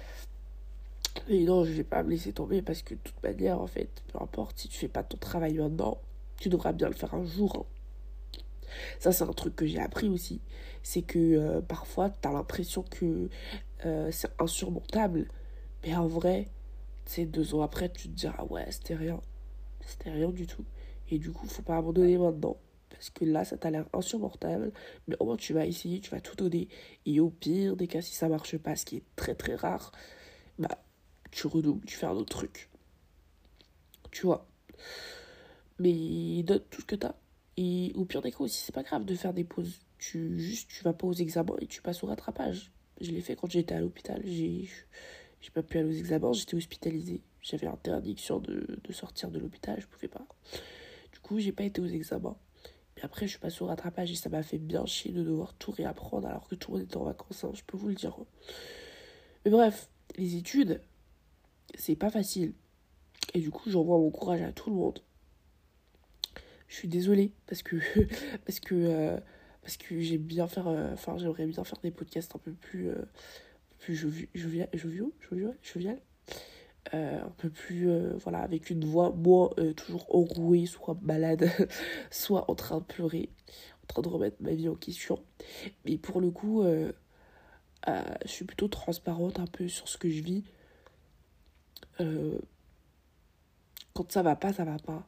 mais 1.29 1.43
non, 1.43 1.63
je 1.65 1.71
vais 1.71 1.83
pas 1.83 2.03
me 2.03 2.09
laisser 2.09 2.33
tomber 2.33 2.61
parce 2.61 2.81
que 2.81 2.95
de 2.95 2.99
toute 3.03 3.21
manière, 3.23 3.61
en 3.61 3.67
fait, 3.67 3.89
peu 4.07 4.19
importe, 4.21 4.57
si 4.59 4.67
tu 4.67 4.77
fais 4.77 4.87
pas 4.87 5.03
ton 5.03 5.17
travail 5.17 5.53
maintenant, 5.57 5.97
tu 6.39 6.49
devras 6.49 6.73
bien 6.73 6.87
le 6.87 6.95
faire 6.95 7.13
un 7.13 7.25
jour. 7.25 7.55
hein. 7.57 7.72
Ça, 8.99 9.11
c'est 9.11 9.23
un 9.23 9.33
truc 9.33 9.55
que 9.55 9.65
j'ai 9.65 9.79
appris 9.79 10.09
aussi. 10.09 10.41
C'est 10.83 11.01
que 11.01 11.19
euh, 11.19 11.61
parfois, 11.61 12.09
tu 12.09 12.27
as 12.27 12.31
l'impression 12.31 12.83
que 12.83 13.29
euh, 13.85 14.09
c'est 14.11 14.29
insurmontable. 14.39 15.27
Mais 15.83 15.95
en 15.95 16.07
vrai, 16.07 16.49
tu 17.05 17.25
deux 17.25 17.55
ans 17.55 17.61
après, 17.61 17.91
tu 17.91 18.09
te 18.09 18.13
diras, 18.13 18.43
ouais, 18.45 18.65
c'était 18.69 18.95
rien. 18.95 19.21
C'était 19.85 20.11
rien 20.11 20.29
du 20.29 20.47
tout. 20.47 20.65
Et 21.09 21.19
du 21.19 21.31
coup, 21.31 21.47
faut 21.47 21.61
pas 21.61 21.77
abandonner 21.77 22.17
maintenant. 22.17 22.57
Parce 22.89 23.09
que 23.09 23.25
là, 23.25 23.43
ça 23.43 23.57
t'a 23.57 23.69
l'air 23.69 23.85
insurmontable. 23.93 24.71
Mais 25.07 25.15
au 25.19 25.25
moins, 25.25 25.37
tu 25.37 25.53
vas 25.53 25.65
essayer, 25.65 25.99
tu 25.99 26.11
vas 26.11 26.21
tout 26.21 26.35
donner. 26.35 26.69
Et 27.05 27.19
au 27.19 27.29
pire 27.29 27.75
des 27.75 27.87
cas, 27.87 28.01
si 28.01 28.15
ça 28.15 28.29
marche 28.29 28.57
pas, 28.57 28.75
ce 28.75 28.85
qui 28.85 28.97
est 28.97 29.03
très 29.15 29.35
très 29.35 29.55
rare, 29.55 29.91
bah, 30.59 30.83
tu 31.31 31.47
redoubles, 31.47 31.85
tu 31.85 31.95
fais 31.95 32.05
un 32.05 32.11
autre 32.11 32.37
truc. 32.37 32.69
Tu 34.11 34.25
vois. 34.25 34.47
Mais 35.79 36.43
donne 36.43 36.61
tout 36.69 36.81
ce 36.81 36.85
que 36.85 36.95
t'as. 36.95 37.15
Et 37.57 37.91
au 37.95 38.05
pire 38.05 38.21
des 38.21 38.31
cas 38.31 38.39
aussi, 38.39 38.63
c'est 38.63 38.73
pas 38.73 38.83
grave 38.83 39.05
de 39.05 39.15
faire 39.15 39.33
des 39.33 39.43
pauses. 39.43 39.79
Tu, 39.99 40.39
juste, 40.39 40.69
tu 40.69 40.83
vas 40.83 40.93
pas 40.93 41.07
aux 41.07 41.13
examens 41.13 41.55
et 41.59 41.67
tu 41.67 41.81
passes 41.81 42.03
au 42.03 42.07
rattrapage. 42.07 42.71
Je 42.99 43.11
l'ai 43.11 43.21
fait 43.21 43.35
quand 43.35 43.49
j'étais 43.49 43.75
à 43.75 43.79
l'hôpital. 43.79 44.21
J'ai, 44.25 44.67
j'ai 45.41 45.49
pas 45.51 45.63
pu 45.63 45.77
aller 45.77 45.89
aux 45.89 45.97
examens, 45.97 46.33
j'étais 46.33 46.55
hospitalisée. 46.55 47.21
J'avais 47.41 47.67
interdiction 47.67 48.39
de, 48.39 48.79
de 48.83 48.93
sortir 48.93 49.29
de 49.29 49.39
l'hôpital, 49.39 49.79
je 49.79 49.87
pouvais 49.87 50.07
pas. 50.07 50.25
Du 51.11 51.19
coup, 51.19 51.39
j'ai 51.39 51.51
pas 51.51 51.63
été 51.63 51.81
aux 51.81 51.87
examens. 51.87 52.37
Mais 52.95 53.03
après, 53.03 53.25
je 53.25 53.31
suis 53.31 53.39
passée 53.39 53.61
au 53.61 53.67
rattrapage 53.67 54.11
et 54.11 54.15
ça 54.15 54.29
m'a 54.29 54.43
fait 54.43 54.57
bien 54.57 54.85
chier 54.85 55.11
de 55.11 55.23
devoir 55.23 55.53
tout 55.55 55.71
réapprendre 55.71 56.27
alors 56.27 56.47
que 56.47 56.55
tout 56.55 56.71
le 56.71 56.77
monde 56.77 56.87
était 56.87 56.97
en 56.97 57.03
vacances, 57.03 57.43
hein, 57.43 57.51
je 57.53 57.63
peux 57.63 57.77
vous 57.77 57.89
le 57.89 57.95
dire. 57.95 58.15
Mais 59.45 59.51
bref, 59.51 59.89
les 60.15 60.35
études, 60.35 60.81
c'est 61.75 61.95
pas 61.95 62.09
facile. 62.09 62.53
Et 63.33 63.39
du 63.39 63.49
coup, 63.49 63.69
j'envoie 63.69 63.97
mon 63.97 64.11
courage 64.11 64.41
à 64.41 64.51
tout 64.51 64.69
le 64.69 64.75
monde. 64.75 64.99
Je 66.67 66.75
suis 66.75 66.87
désolée 66.87 67.31
parce 67.47 67.63
que 67.63 67.75
parce 68.45 68.59
que 68.59 68.75
euh, 68.75 69.19
parce 69.61 69.77
que 69.77 70.17
bien 70.17 70.47
faire 70.47 70.67
euh, 70.67 70.93
enfin 70.93 71.17
j'aimerais 71.17 71.45
bien 71.45 71.63
faire 71.63 71.79
des 71.83 71.91
podcasts 71.91 72.35
un 72.35 72.39
peu 72.39 72.51
plus 72.51 72.89
euh, 72.89 73.05
plus 73.79 73.95
jovial 73.95 74.69
jovial. 74.73 75.13
Jovial 75.61 75.99
un 76.91 77.31
peu 77.37 77.49
plus 77.49 77.89
voilà 78.17 78.39
avec 78.39 78.69
une 78.69 78.85
voix 78.85 79.11
moins 79.11 79.49
toujours 79.75 80.13
enrouée 80.13 80.65
soit 80.67 80.95
malade 81.01 81.49
soit 82.11 82.49
en 82.51 82.55
train 82.55 82.79
de 82.79 82.83
pleurer 82.83 83.29
en 83.83 83.87
train 83.87 84.01
de 84.03 84.09
remettre 84.09 84.37
ma 84.41 84.53
vie 84.53 84.69
en 84.69 84.75
question. 84.75 85.19
Mais 85.85 85.97
pour 85.97 86.21
le 86.21 86.29
coup 86.29 86.63
je 86.63 86.91
suis 88.25 88.45
plutôt 88.45 88.67
transparente 88.67 89.39
un 89.39 89.47
peu 89.47 89.67
sur 89.67 89.87
ce 89.87 89.97
que 89.97 90.09
je 90.09 90.21
vis. 90.21 90.43
Quand 93.93 94.11
ça 94.11 94.21
va 94.21 94.35
pas 94.35 94.53
ça 94.53 94.65
va 94.65 94.77
pas 94.77 95.07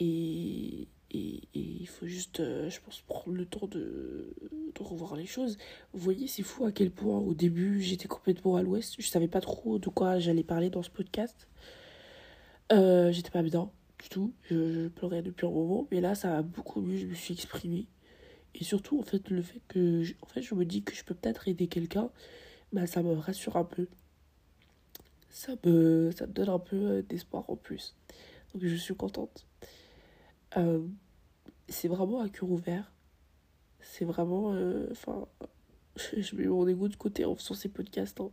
et, 0.00 0.88
et, 1.10 1.40
il 1.54 1.86
faut 1.86 2.06
juste, 2.06 2.40
euh, 2.40 2.68
je 2.68 2.80
pense, 2.80 3.00
prendre 3.06 3.36
le 3.36 3.46
temps 3.46 3.66
de, 3.66 4.34
de 4.74 4.82
revoir 4.82 5.16
les 5.16 5.26
choses. 5.26 5.56
Vous 5.92 6.00
voyez, 6.00 6.26
c'est 6.26 6.42
fou 6.42 6.64
à 6.64 6.72
quel 6.72 6.90
point 6.90 7.18
au 7.18 7.34
début 7.34 7.80
j'étais 7.80 8.08
complètement 8.08 8.56
à 8.56 8.62
l'ouest. 8.62 8.96
Je 8.98 9.06
savais 9.06 9.28
pas 9.28 9.40
trop 9.40 9.78
de 9.78 9.88
quoi 9.88 10.18
j'allais 10.18 10.42
parler 10.42 10.70
dans 10.70 10.82
ce 10.82 10.90
podcast. 10.90 11.48
Euh, 12.72 13.12
j'étais 13.12 13.30
pas 13.30 13.42
bien 13.42 13.70
du 14.02 14.08
tout. 14.08 14.32
Je, 14.50 14.88
pleurais 14.88 15.22
depuis 15.22 15.46
un 15.46 15.50
moment. 15.50 15.86
Mais 15.90 16.00
là, 16.00 16.14
ça 16.14 16.30
va 16.30 16.42
beaucoup 16.42 16.80
mieux. 16.80 16.96
Je 16.96 17.06
me 17.06 17.14
suis 17.14 17.34
exprimée. 17.34 17.86
Et 18.54 18.64
surtout, 18.64 18.98
en 18.98 19.02
fait, 19.02 19.30
le 19.30 19.42
fait 19.42 19.60
que 19.68 20.02
je, 20.02 20.14
en 20.22 20.26
fait, 20.26 20.42
je 20.42 20.54
me 20.54 20.64
dis 20.64 20.82
que 20.82 20.94
je 20.94 21.04
peux 21.04 21.14
peut-être 21.14 21.48
aider 21.48 21.68
quelqu'un, 21.68 22.10
bah, 22.72 22.86
ça 22.86 23.02
me 23.02 23.12
rassure 23.14 23.56
un 23.56 23.64
peu. 23.64 23.86
Ça 25.30 25.52
me, 25.64 26.10
ça 26.12 26.26
me 26.26 26.32
donne 26.32 26.48
un 26.48 26.58
peu 26.58 27.02
d'espoir 27.02 27.48
en 27.48 27.56
plus. 27.56 27.94
Donc, 28.54 28.64
je 28.64 28.74
suis 28.74 28.94
contente. 28.94 29.46
Euh, 30.56 30.86
c'est 31.68 31.88
vraiment 31.88 32.20
un 32.20 32.28
cœur 32.28 32.50
ouvert. 32.50 32.92
C'est 33.80 34.04
vraiment. 34.04 34.52
Euh, 34.54 34.88
enfin, 34.90 35.26
je 36.16 36.36
mets 36.36 36.46
mon 36.46 36.66
égo 36.66 36.88
de 36.88 36.96
côté 36.96 37.24
en 37.24 37.34
faisant 37.34 37.54
ces 37.54 37.68
podcasts. 37.68 38.20
Hein. 38.20 38.30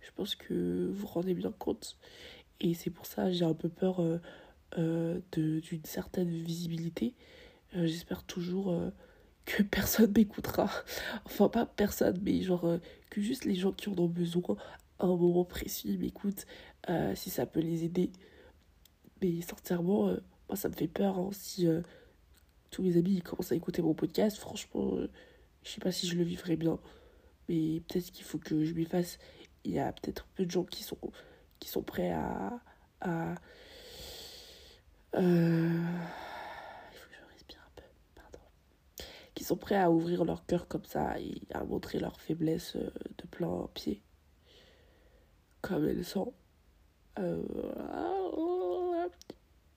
Je 0.00 0.10
pense 0.14 0.34
que 0.34 0.90
vous 0.92 1.06
rendez 1.06 1.34
bien 1.34 1.52
compte. 1.52 1.96
Et 2.60 2.74
c'est 2.74 2.90
pour 2.90 3.06
ça 3.06 3.32
j'ai 3.32 3.44
un 3.44 3.54
peu 3.54 3.68
peur 3.68 4.00
euh, 4.78 5.20
d'une 5.32 5.84
certaine 5.84 6.30
visibilité. 6.30 7.14
J'espère 7.72 8.22
toujours 8.22 8.74
que 9.44 9.62
personne 9.62 10.12
m'écoutera. 10.12 10.70
Enfin, 11.24 11.48
pas 11.48 11.66
personne, 11.66 12.20
mais 12.22 12.42
genre 12.42 12.78
que 13.10 13.20
juste 13.20 13.44
les 13.44 13.54
gens 13.54 13.72
qui 13.72 13.88
en 13.88 13.98
ont 13.98 14.08
besoin 14.08 14.56
à 14.98 15.06
un 15.06 15.16
moment 15.16 15.44
précis 15.44 15.96
m'écoutent. 15.98 16.46
si 17.14 17.30
ça 17.30 17.46
peut 17.46 17.60
les 17.60 17.84
aider. 17.84 18.12
Mais 19.22 19.40
sincèrement 19.40 20.14
moi, 20.54 20.60
ça 20.60 20.68
me 20.68 20.74
fait 20.74 20.86
peur 20.86 21.18
hein, 21.18 21.30
si 21.32 21.66
euh, 21.66 21.80
tous 22.70 22.84
mes 22.84 22.96
amis 22.96 23.20
commencent 23.22 23.50
à 23.50 23.56
écouter 23.56 23.82
mon 23.82 23.92
podcast. 23.92 24.38
Franchement, 24.38 24.94
euh, 24.94 25.10
je 25.64 25.70
sais 25.70 25.80
pas 25.80 25.90
si 25.90 26.06
je 26.06 26.14
le 26.14 26.22
vivrai 26.22 26.54
bien. 26.54 26.78
Mais 27.48 27.80
peut-être 27.80 28.12
qu'il 28.12 28.24
faut 28.24 28.38
que 28.38 28.64
je 28.64 28.72
m'y 28.72 28.84
fasse. 28.84 29.18
Il 29.64 29.72
y 29.72 29.80
a 29.80 29.92
peut-être 29.92 30.28
peu 30.36 30.46
de 30.46 30.52
gens 30.52 30.62
qui 30.62 30.84
sont, 30.84 30.96
qui 31.58 31.68
sont 31.68 31.82
prêts 31.82 32.12
à. 32.12 32.60
à 33.00 33.34
euh, 35.16 35.82
il 36.92 36.98
faut 36.98 37.08
que 37.08 37.14
je 37.16 37.32
respire 37.32 37.58
un 37.66 37.72
peu, 37.74 37.82
pardon. 38.14 38.38
Qui 39.34 39.42
sont 39.42 39.56
prêts 39.56 39.74
à 39.80 39.90
ouvrir 39.90 40.24
leur 40.24 40.46
cœur 40.46 40.68
comme 40.68 40.84
ça 40.84 41.18
et 41.18 41.42
à 41.52 41.64
montrer 41.64 41.98
leur 41.98 42.20
faiblesse 42.20 42.76
de 42.76 43.26
plein 43.28 43.68
pied. 43.74 44.02
Comme 45.62 45.88
elles 45.88 46.04
sont. 46.04 46.32
Euh, 47.18 47.42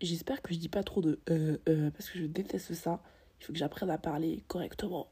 J'espère 0.02 0.42
que 0.42 0.54
je 0.54 0.60
dis 0.60 0.70
pas 0.70 0.84
trop 0.84 1.02
de 1.02 1.20
euh, 1.30 1.58
euh, 1.68 1.90
parce 1.92 2.10
que 2.10 2.20
je 2.20 2.26
déteste 2.26 2.74
ça. 2.74 3.02
Il 3.40 3.46
faut 3.46 3.54
que 3.54 3.60
j'apprenne 3.60 3.90
à 3.90 3.98
parler 3.98 4.44
correctement. 4.48 5.08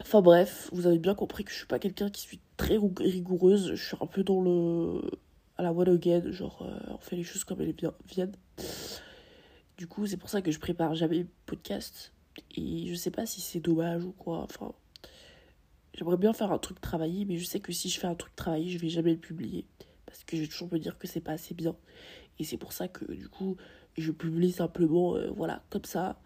Enfin 0.00 0.20
bref, 0.22 0.68
vous 0.72 0.86
avez 0.86 0.98
bien 0.98 1.14
compris 1.14 1.44
que 1.44 1.50
je 1.50 1.56
suis 1.56 1.66
pas 1.66 1.78
quelqu'un 1.78 2.10
qui 2.10 2.22
suis 2.22 2.40
très 2.56 2.78
rigoureuse. 2.98 3.74
Je 3.74 3.84
suis 3.84 3.96
un 4.00 4.06
peu 4.06 4.24
dans 4.24 4.40
le. 4.40 5.02
à 5.56 5.62
la 5.62 5.72
one 5.72 5.88
again. 5.88 6.32
Genre, 6.32 6.62
euh, 6.62 6.92
on 6.94 6.98
fait 6.98 7.16
les 7.16 7.22
choses 7.22 7.44
comme 7.44 7.60
elles 7.60 7.74
viennent. 8.06 8.34
Du 9.78 9.86
coup, 9.86 10.06
c'est 10.06 10.16
pour 10.16 10.28
ça 10.28 10.42
que 10.42 10.50
je 10.50 10.58
prépare 10.58 10.94
jamais 10.94 11.26
podcast. 11.46 12.12
Et 12.56 12.88
je 12.88 12.94
sais 12.94 13.10
pas 13.10 13.26
si 13.26 13.40
c'est 13.40 13.60
dommage 13.60 14.04
ou 14.04 14.12
quoi. 14.12 14.42
Enfin, 14.42 14.72
j'aimerais 15.94 16.16
bien 16.16 16.32
faire 16.32 16.50
un 16.50 16.58
truc 16.58 16.80
travaillé, 16.80 17.24
mais 17.24 17.38
je 17.38 17.44
sais 17.44 17.60
que 17.60 17.72
si 17.72 17.88
je 17.88 18.00
fais 18.00 18.08
un 18.08 18.16
truc 18.16 18.34
travaillé, 18.34 18.68
je 18.68 18.78
vais 18.78 18.88
jamais 18.88 19.12
le 19.12 19.18
publier. 19.18 19.64
Parce 20.06 20.24
que 20.24 20.36
j'ai 20.36 20.48
toujours 20.48 20.72
me 20.72 20.78
dire 20.78 20.98
que 20.98 21.06
c'est 21.06 21.20
pas 21.20 21.32
assez 21.32 21.54
bien. 21.54 21.76
Et 22.38 22.44
c'est 22.44 22.56
pour 22.56 22.72
ça 22.72 22.88
que 22.88 23.04
du 23.12 23.28
coup, 23.28 23.56
je 23.96 24.10
publie 24.12 24.52
simplement, 24.52 25.16
euh, 25.16 25.30
voilà, 25.30 25.62
comme 25.70 25.84
ça. 25.84 26.20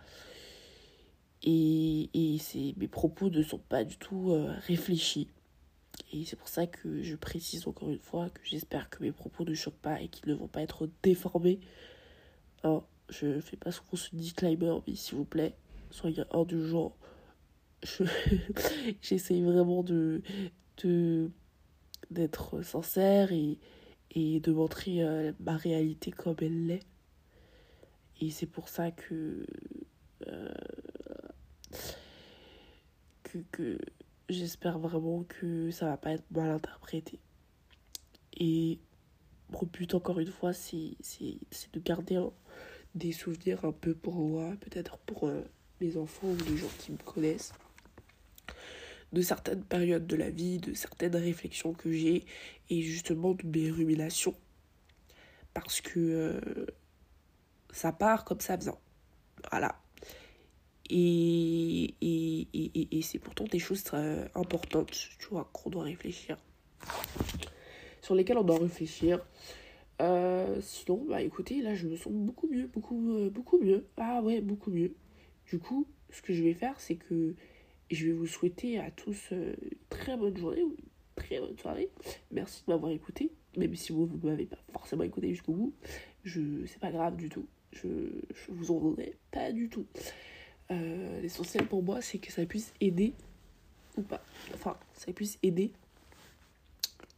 Et, 1.43 2.11
et 2.15 2.39
mes 2.77 2.89
propos 2.89 3.31
ne 3.31 3.43
sont 3.43 3.59
pas 3.59 3.85
du 3.85 3.97
tout 3.97 4.33
euh, 4.33 4.53
réfléchis. 4.67 5.29
Et 6.13 6.25
c'est 6.25 6.37
pour 6.37 6.49
ça 6.49 6.67
que 6.67 7.03
je 7.03 7.17
précise 7.17 7.67
encore 7.67 7.91
une 7.91 7.99
fois 7.99 8.31
que 8.31 8.41
j'espère 8.45 8.89
que 8.91 9.03
mes 9.03 9.13
propos 9.13 9.45
ne 9.45 9.55
choquent 9.55 9.75
pas 9.75 10.01
et 10.01 10.09
qu'ils 10.09 10.29
ne 10.31 10.35
vont 10.35 10.49
pas 10.49 10.63
être 10.63 10.89
déformés. 11.03 11.61
Hein, 12.65 12.83
je 13.09 13.41
fais 13.41 13.57
pas 13.57 13.73
ce 13.73 13.81
qu'on 13.81 13.97
se 13.97 14.15
dit, 14.15 14.33
Climber, 14.33 14.77
mais 14.87 14.95
s'il 14.95 15.17
vous 15.17 15.25
plaît, 15.25 15.55
soyez 15.91 16.25
indulgents. 16.33 16.97
J'essaye 19.03 19.43
vraiment 19.43 19.83
de 19.83 20.23
d'être 22.11 22.63
sincère 22.63 23.33
et, 23.33 23.59
et 24.13 24.41
de 24.41 24.53
montrer 24.53 25.03
euh, 25.03 25.33
ma 25.41 25.57
réalité 25.57 26.11
comme 26.11 26.37
elle 26.41 26.67
l'est. 26.67 26.87
Et 28.21 28.31
c'est 28.31 28.47
pour 28.47 28.69
ça 28.69 28.91
que, 28.91 29.47
euh, 30.27 30.55
que, 33.23 33.39
que 33.53 33.79
j'espère 34.29 34.79
vraiment 34.79 35.25
que 35.25 35.71
ça 35.71 35.87
va 35.87 35.97
pas 35.97 36.13
être 36.13 36.31
mal 36.31 36.51
interprété. 36.51 37.21
Et 38.37 38.79
mon 39.51 39.67
but, 39.73 39.95
encore 39.95 40.19
une 40.19 40.31
fois, 40.31 40.53
c'est 40.53 40.97
de 41.73 41.81
garder 41.81 42.21
des 42.95 43.13
souvenirs 43.13 43.65
un 43.65 43.73
peu 43.73 43.95
pour 43.95 44.15
moi, 44.15 44.55
peut-être 44.61 44.99
pour 44.99 45.29
euh, 45.29 45.43
mes 45.81 45.97
enfants 45.97 46.29
ou 46.29 46.51
les 46.51 46.57
gens 46.57 46.71
qui 46.79 46.93
me 46.93 46.99
connaissent 46.99 47.53
de 49.13 49.23
certaines 49.23 49.65
périodes 49.65 50.07
de 50.07 50.17
la 50.17 50.31
vie, 50.31 50.59
de 50.59 50.75
certaines 50.75 51.17
réflexions 51.17 51.73
que 51.73 51.91
j'ai 51.91 52.25
et 52.71 52.83
justement 52.83 53.35
de 53.35 53.47
mes 53.47 53.71
ruminations. 53.71 54.35
Parce 55.55 55.81
que 55.81 55.99
euh, 55.99 56.67
ça 57.73 57.93
part 57.93 58.25
comme 58.25 58.41
ça 58.41 58.57
vient. 58.57 58.79
Voilà. 59.51 59.81
Et, 60.91 61.95
et, 62.01 62.49
et, 62.55 62.99
et 62.99 63.03
c'est 63.03 63.19
pourtant 63.19 63.45
des 63.45 63.59
choses 63.59 63.83
très 63.83 64.31
importantes, 64.35 64.91
tu 65.19 65.27
vois, 65.31 65.51
qu'on 65.53 65.71
doit 65.71 65.85
réfléchir. 65.85 66.39
Sur 68.01 68.15
lesquelles 68.15 68.39
on 68.39 68.45
doit 68.45 68.59
réfléchir. 68.59 69.27
Euh, 70.01 70.61
sinon, 70.63 71.05
bah 71.09 71.23
écoutez, 71.23 71.61
là 71.61 71.75
je 71.75 71.89
me 71.89 71.97
sens 71.97 72.13
beaucoup 72.13 72.47
mieux, 72.47 72.69
beaucoup, 72.69 73.17
euh, 73.17 73.31
beaucoup 73.31 73.59
mieux. 73.59 73.87
Ah 73.97 74.23
ouais, 74.23 74.41
beaucoup 74.41 74.71
mieux. 74.71 74.95
Du 75.51 75.59
coup, 75.59 75.89
ce 76.11 76.23
que 76.23 76.33
je 76.33 76.43
vais 76.43 76.55
faire, 76.55 76.79
c'est 76.81 76.95
que 76.95 77.35
je 77.91 78.07
vais 78.07 78.13
vous 78.13 78.27
souhaiter 78.27 78.79
à 78.79 78.91
tous 78.91 79.29
euh, 79.33 79.55
une 79.63 79.79
très 79.89 80.17
bonne 80.17 80.37
journée 80.37 80.63
ou 80.63 80.71
une 80.71 80.85
très 81.17 81.41
bonne 81.41 81.57
soirée. 81.59 81.91
Merci 82.31 82.63
de 82.67 82.73
m'avoir 82.73 82.93
écouté. 82.93 83.31
Même 83.57 83.75
si 83.75 83.93
vous 83.93 84.09
ne 84.23 84.31
m'avez 84.31 84.47
pas 84.47 84.59
forcément 84.73 85.03
écouté 85.03 85.31
jusqu'au 85.31 85.53
bout, 85.53 85.75
je 86.25 86.67
c'est 86.67 86.79
pas 86.79 86.91
grave 86.91 87.17
du 87.17 87.29
tout. 87.29 87.47
Je, 87.73 87.89
je 87.89 88.53
vous 88.53 88.71
en 88.71 88.79
voudrais 88.79 89.15
pas 89.31 89.53
du 89.53 89.69
tout. 89.69 89.87
Euh, 90.71 91.21
l'essentiel 91.21 91.67
pour 91.67 91.83
moi, 91.83 92.01
c'est 92.03 92.19
que 92.19 92.31
ça 92.31 92.45
puisse 92.45 92.73
aider 92.81 93.15
ou 93.97 94.03
pas. 94.03 94.23
Enfin, 94.55 94.77
ça 94.95 95.13
puisse 95.13 95.39
aider 95.43 95.73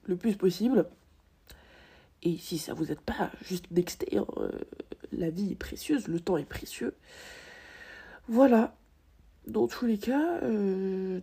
le 0.04 0.16
plus 0.16 0.36
possible. 0.36 0.88
Et 2.22 2.36
si 2.36 2.58
ça 2.58 2.74
vous 2.74 2.92
aide 2.92 3.00
pas, 3.00 3.30
juste 3.42 3.70
nexter. 3.70 4.18
Hein, 4.18 4.26
euh, 4.36 4.50
la 5.12 5.30
vie 5.30 5.52
est 5.52 5.56
précieuse, 5.56 6.06
le 6.08 6.20
temps 6.20 6.36
est 6.36 6.48
précieux. 6.48 6.94
Voilà 8.28 8.76
dans 9.50 9.66
tous 9.68 9.86
les 9.86 9.98
cas, 9.98 10.38
euh, 10.42 11.20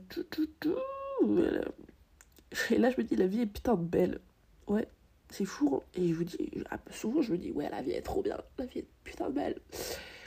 et 2.71 2.77
là 2.77 2.91
je 2.91 2.97
me 2.97 3.03
dis 3.03 3.15
la 3.15 3.27
vie 3.27 3.41
est 3.41 3.45
putain 3.47 3.75
belle. 3.75 4.19
Ouais, 4.67 4.87
C'est 5.29 5.45
fou. 5.45 5.75
hein. 5.77 5.81
Et 5.95 6.09
je 6.09 6.13
vous 6.13 6.23
dis, 6.23 6.37
ah, 6.69 6.77
souvent 6.91 7.21
je 7.21 7.31
me 7.31 7.37
dis, 7.37 7.51
ouais, 7.51 7.69
la 7.69 7.81
vie 7.81 7.91
est 7.91 8.01
trop 8.01 8.21
bien, 8.21 8.37
la 8.57 8.65
vie 8.65 8.79
est 8.79 8.87
putain 9.03 9.29
belle. 9.29 9.59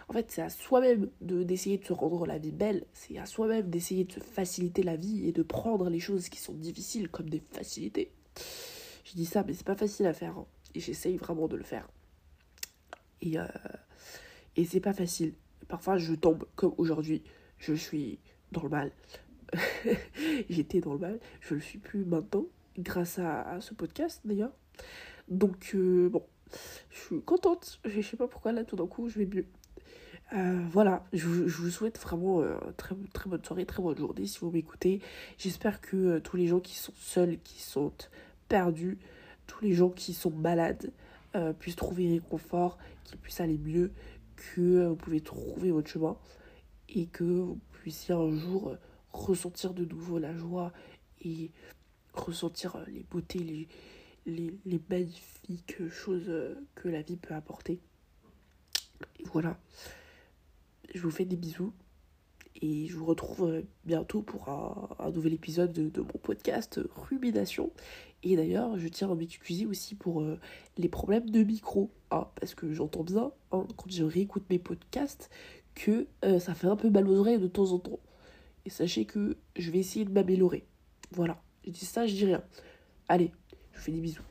En 0.08 0.12
fait, 0.12 0.26
c'est 0.30 0.42
à 0.42 0.50
soi-même 0.50 1.08
de, 1.20 1.44
d'essayer 1.44 1.78
de 1.78 1.84
se 1.84 1.92
rendre 1.92 2.26
la 2.26 2.38
vie 2.38 2.50
belle, 2.50 2.84
c'est 2.92 3.16
à 3.18 3.26
soi-même 3.26 3.70
d'essayer 3.70 4.04
de 4.04 4.12
se 4.12 4.20
faciliter 4.20 4.82
la 4.82 4.96
vie 4.96 5.28
et 5.28 5.32
de 5.32 5.42
prendre 5.42 5.88
les 5.88 6.00
choses 6.00 6.28
qui 6.28 6.40
sont 6.40 6.54
difficiles 6.54 7.08
comme 7.08 7.30
des 7.30 7.40
facilités. 7.52 8.10
Je 9.04 9.12
dis 9.14 9.24
ça, 9.26 9.44
mais 9.46 9.54
c'est 9.54 9.64
pas 9.66 9.76
facile 9.76 10.06
à 10.06 10.12
faire. 10.12 10.36
hein. 10.36 10.46
Et 10.74 10.80
j'essaye 10.80 11.16
vraiment 11.16 11.46
de 11.48 11.56
le 11.56 11.62
faire. 11.64 11.88
Et, 13.22 13.38
euh, 13.38 13.44
et 14.56 14.64
c'est 14.64 14.80
pas 14.80 14.92
facile. 14.92 15.34
Parfois, 15.68 15.96
je 15.98 16.14
tombe 16.14 16.44
comme 16.56 16.74
aujourd'hui. 16.78 17.22
Je 17.60 17.74
suis 17.74 18.18
dans 18.52 18.62
le 18.62 18.70
mal. 18.70 18.90
J'étais 20.48 20.80
dans 20.80 20.94
le 20.94 20.98
mal. 20.98 21.20
Je 21.40 21.54
le 21.54 21.60
suis 21.60 21.78
plus 21.78 22.04
maintenant, 22.04 22.46
grâce 22.78 23.18
à, 23.18 23.60
ce 23.60 23.74
podcast 23.74 24.22
d'ailleurs. 24.24 24.52
Donc, 25.28 25.72
euh, 25.74 26.08
bon, 26.08 26.24
je 26.90 26.98
suis 26.98 27.20
contente. 27.20 27.78
Je 27.84 28.00
sais 28.00 28.16
pas 28.16 28.26
pourquoi 28.26 28.52
là, 28.52 28.64
tout 28.64 28.76
d'un 28.76 28.86
coup, 28.86 29.08
je 29.10 29.18
vais 29.18 29.26
mieux. 29.26 29.44
Euh, 30.32 30.64
voilà, 30.70 31.04
je, 31.12 31.26
vous- 31.26 31.70
souhaite 31.70 31.98
vraiment 31.98 32.40
euh, 32.40 32.56
très, 32.76 32.94
très 33.12 33.28
bonne 33.28 33.44
soirée, 33.44 33.66
très 33.66 33.82
bonne 33.82 33.98
journée 33.98 34.26
si 34.26 34.38
vous 34.38 34.50
m'écoutez. 34.50 35.02
J'espère 35.36 35.82
que 35.82 35.96
euh, 35.96 36.20
tous 36.20 36.36
les 36.36 36.46
gens 36.46 36.60
qui 36.60 36.76
sont 36.76 36.94
seuls, 36.96 37.38
qui 37.44 37.60
sont 37.60 37.92
perdus, 38.48 38.96
tous 39.46 39.62
les 39.62 39.74
gens 39.74 39.90
qui 39.90 40.14
sont 40.14 40.30
malades 40.30 40.90
puissent 41.60 41.76
trouver 41.76 42.10
réconfort, 42.10 42.76
qu'ils 43.04 43.16
puissent 43.18 43.40
aller 43.40 43.58
mieux, 43.58 43.92
que 44.34 44.88
vous 44.88 44.96
pouvez 44.96 45.20
trouver 45.20 45.70
votre 45.70 45.88
chemin 45.88 46.16
et 46.90 47.06
que 47.06 47.24
vous 47.24 47.60
puissiez 47.72 48.14
un 48.14 48.30
jour 48.36 48.68
euh, 48.68 48.76
ressentir 49.12 49.74
de 49.74 49.84
nouveau 49.84 50.18
la 50.18 50.36
joie 50.36 50.72
et 51.22 51.50
ressentir 52.14 52.76
euh, 52.76 52.84
les 52.88 53.04
beautés, 53.04 53.38
les, 53.38 53.68
les, 54.26 54.54
les 54.64 54.80
magnifiques 54.88 55.88
choses 55.88 56.28
euh, 56.28 56.54
que 56.74 56.88
la 56.88 57.02
vie 57.02 57.16
peut 57.16 57.34
apporter. 57.34 57.80
Voilà. 59.32 59.58
Je 60.94 61.00
vous 61.00 61.10
fais 61.10 61.24
des 61.24 61.36
bisous 61.36 61.72
et 62.60 62.88
je 62.88 62.96
vous 62.96 63.06
retrouve 63.06 63.62
bientôt 63.84 64.22
pour 64.22 64.48
un, 64.48 65.10
nouvel 65.12 65.32
épisode 65.32 65.72
de, 65.72 66.00
mon 66.00 66.18
podcast 66.20 66.80
Rumination. 66.94 67.70
Et 68.22 68.36
d'ailleurs, 68.36 68.76
je 68.76 68.88
tiens 68.88 69.10
à 69.10 69.14
m'excuser 69.14 69.64
aussi 69.66 69.94
pour 69.94 70.22
les 70.76 70.88
problèmes 70.88 71.30
de 71.30 71.42
micro, 71.42 71.90
hein, 72.10 72.26
parce 72.34 72.54
que 72.54 72.74
j'entends 72.74 73.04
bien 73.04 73.32
hein, 73.52 73.66
quand 73.76 73.90
je 73.90 74.02
réécoute 74.02 74.42
mes 74.50 74.58
podcasts 74.58 75.30
que 75.74 76.06
euh, 76.24 76.38
ça 76.38 76.54
fait 76.54 76.66
un 76.66 76.76
peu 76.76 76.90
mal 76.90 77.08
aux 77.08 77.18
oreilles 77.18 77.38
de 77.38 77.48
temps 77.48 77.72
en 77.72 77.78
temps. 77.78 77.98
Et 78.66 78.70
sachez 78.70 79.04
que 79.04 79.36
je 79.56 79.70
vais 79.70 79.78
essayer 79.78 80.04
de 80.04 80.12
m'améliorer. 80.12 80.66
Voilà, 81.12 81.42
je 81.64 81.70
dis 81.70 81.84
ça, 81.84 82.06
je 82.06 82.14
dis 82.14 82.26
rien. 82.26 82.42
Allez, 83.08 83.32
je 83.72 83.78
vous 83.78 83.84
fais 83.84 83.92
des 83.92 84.00
bisous. 84.00 84.29